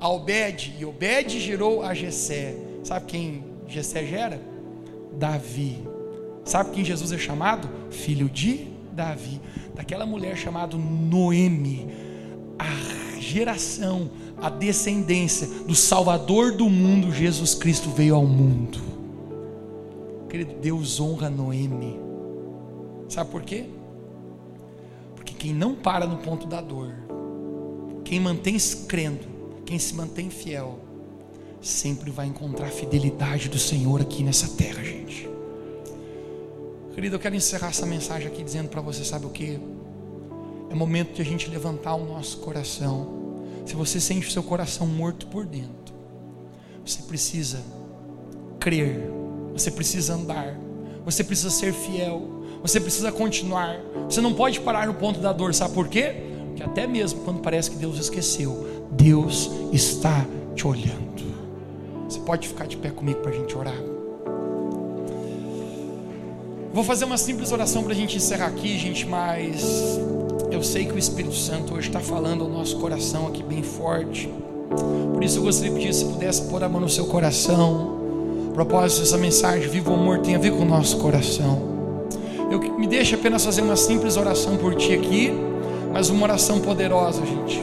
[0.00, 2.56] a Obed, e Obed gerou a Jessé.
[2.84, 4.40] Sabe quem Jessé gera?
[5.12, 5.78] Davi.
[6.44, 7.68] Sabe quem Jesus é chamado?
[7.90, 9.40] Filho de Davi
[9.78, 11.86] daquela mulher chamada Noemi,
[12.58, 18.80] a geração, a descendência do Salvador do mundo, Jesus Cristo, veio ao mundo.
[20.28, 22.07] Querido, Deus honra Noemi.
[23.08, 23.64] Sabe por quê?
[25.16, 26.92] Porque quem não para no ponto da dor,
[28.04, 28.56] quem mantém
[28.86, 29.26] crendo,
[29.64, 30.78] quem se mantém fiel,
[31.60, 35.28] sempre vai encontrar a fidelidade do Senhor aqui nessa terra, gente.
[36.94, 39.58] Querido, eu quero encerrar essa mensagem aqui dizendo para você, sabe o que?
[40.70, 43.42] É momento de a gente levantar o nosso coração.
[43.64, 45.94] Se você sente o seu coração morto por dentro,
[46.84, 47.62] você precisa
[48.58, 49.10] crer,
[49.52, 50.58] você precisa andar,
[51.04, 53.80] você precisa ser fiel, você precisa continuar.
[54.08, 56.14] Você não pode parar no ponto da dor, sabe por quê?
[56.48, 61.08] Porque até mesmo quando parece que Deus esqueceu, Deus está te olhando.
[62.08, 63.78] Você pode ficar de pé comigo para a gente orar?
[66.72, 69.98] Vou fazer uma simples oração para a gente encerrar aqui, gente, mas
[70.50, 74.28] eu sei que o Espírito Santo hoje está falando ao nosso coração aqui bem forte.
[75.12, 77.98] Por isso eu gostaria de pedir se pudesse pôr a mão no seu coração.
[78.54, 81.77] Propósito dessa mensagem, vivo amor, tem a ver com o nosso coração.
[82.50, 85.32] Eu me deixa apenas fazer uma simples oração por ti aqui,
[85.92, 87.62] mas uma oração poderosa, gente.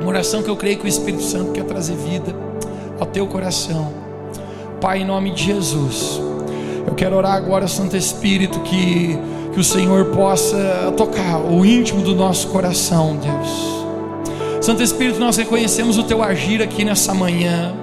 [0.00, 2.34] Uma oração que eu creio que o Espírito Santo quer trazer vida
[2.98, 3.92] ao teu coração.
[4.80, 6.20] Pai, em nome de Jesus,
[6.86, 9.18] eu quero orar agora, Santo Espírito, que,
[9.52, 13.80] que o Senhor possa tocar o íntimo do nosso coração, Deus.
[14.60, 17.74] Santo Espírito, nós reconhecemos o teu agir aqui nessa manhã.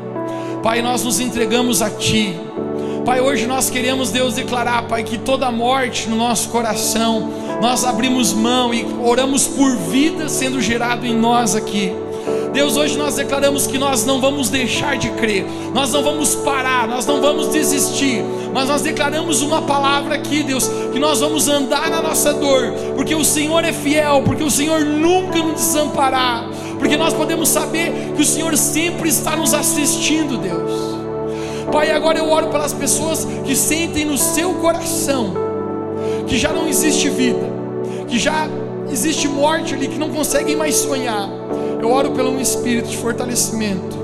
[0.62, 2.40] Pai, nós nos entregamos a Ti.
[3.08, 7.32] Pai, hoje nós queremos, Deus, declarar, Pai, que toda morte no nosso coração,
[7.62, 11.94] nós abrimos mão e oramos por vida sendo gerado em nós aqui.
[12.52, 16.86] Deus, hoje nós declaramos que nós não vamos deixar de crer, nós não vamos parar,
[16.86, 18.22] nós não vamos desistir,
[18.54, 23.16] mas nós declaramos uma palavra aqui, Deus, que nós vamos andar na nossa dor, porque
[23.16, 26.44] o Senhor é fiel, porque o Senhor nunca nos desamparará,
[26.78, 30.87] porque nós podemos saber que o Senhor sempre está nos assistindo, Deus.
[31.72, 35.48] Pai, agora eu oro pelas pessoas que sentem no seu coração
[36.28, 37.40] que já não existe vida,
[38.08, 38.48] que já
[38.92, 41.30] existe morte ali, que não conseguem mais sonhar.
[41.82, 43.98] Eu oro pelo um espírito de fortalecimento.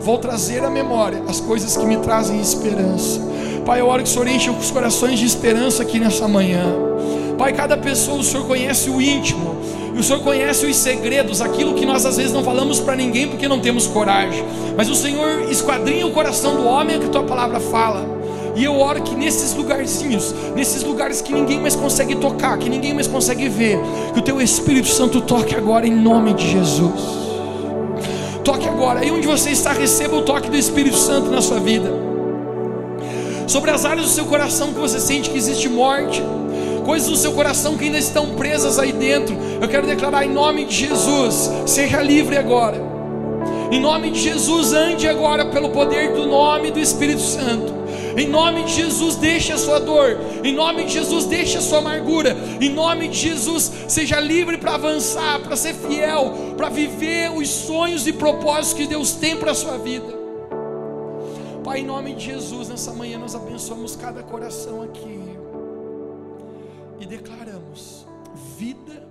[0.00, 3.20] Vou trazer à memória as coisas que me trazem esperança.
[3.64, 6.64] Pai, eu oro que o Senhor enche os corações de esperança aqui nessa manhã.
[7.38, 9.39] Pai, cada pessoa o Senhor conhece o íntimo,
[10.00, 13.46] o Senhor conhece os segredos, aquilo que nós às vezes não falamos para ninguém porque
[13.46, 14.42] não temos coragem.
[14.74, 18.18] Mas o Senhor esquadrinha o coração do homem, é que tua palavra fala.
[18.56, 22.94] E eu oro que nesses lugarzinhos, nesses lugares que ninguém mais consegue tocar, que ninguém
[22.94, 23.78] mais consegue ver,
[24.14, 27.00] que o teu Espírito Santo toque agora em nome de Jesus.
[28.42, 31.92] Toque agora, aí onde você está, receba o toque do Espírito Santo na sua vida.
[33.46, 36.22] Sobre as áreas do seu coração que você sente que existe morte,
[36.80, 40.64] coisas do seu coração que ainda estão presas aí dentro, eu quero declarar em nome
[40.64, 42.90] de Jesus: seja livre agora.
[43.70, 47.72] Em nome de Jesus, ande agora pelo poder do nome do Espírito Santo.
[48.16, 50.18] Em nome de Jesus, deixe a sua dor.
[50.42, 52.36] Em nome de Jesus, deixe a sua amargura.
[52.60, 58.08] Em nome de Jesus, seja livre para avançar, para ser fiel, para viver os sonhos
[58.08, 60.18] e propósitos que Deus tem para a sua vida.
[61.62, 65.19] Pai, em nome de Jesus, nessa manhã nós abençoamos cada coração aqui
[67.00, 68.06] e declaramos
[68.58, 69.09] vida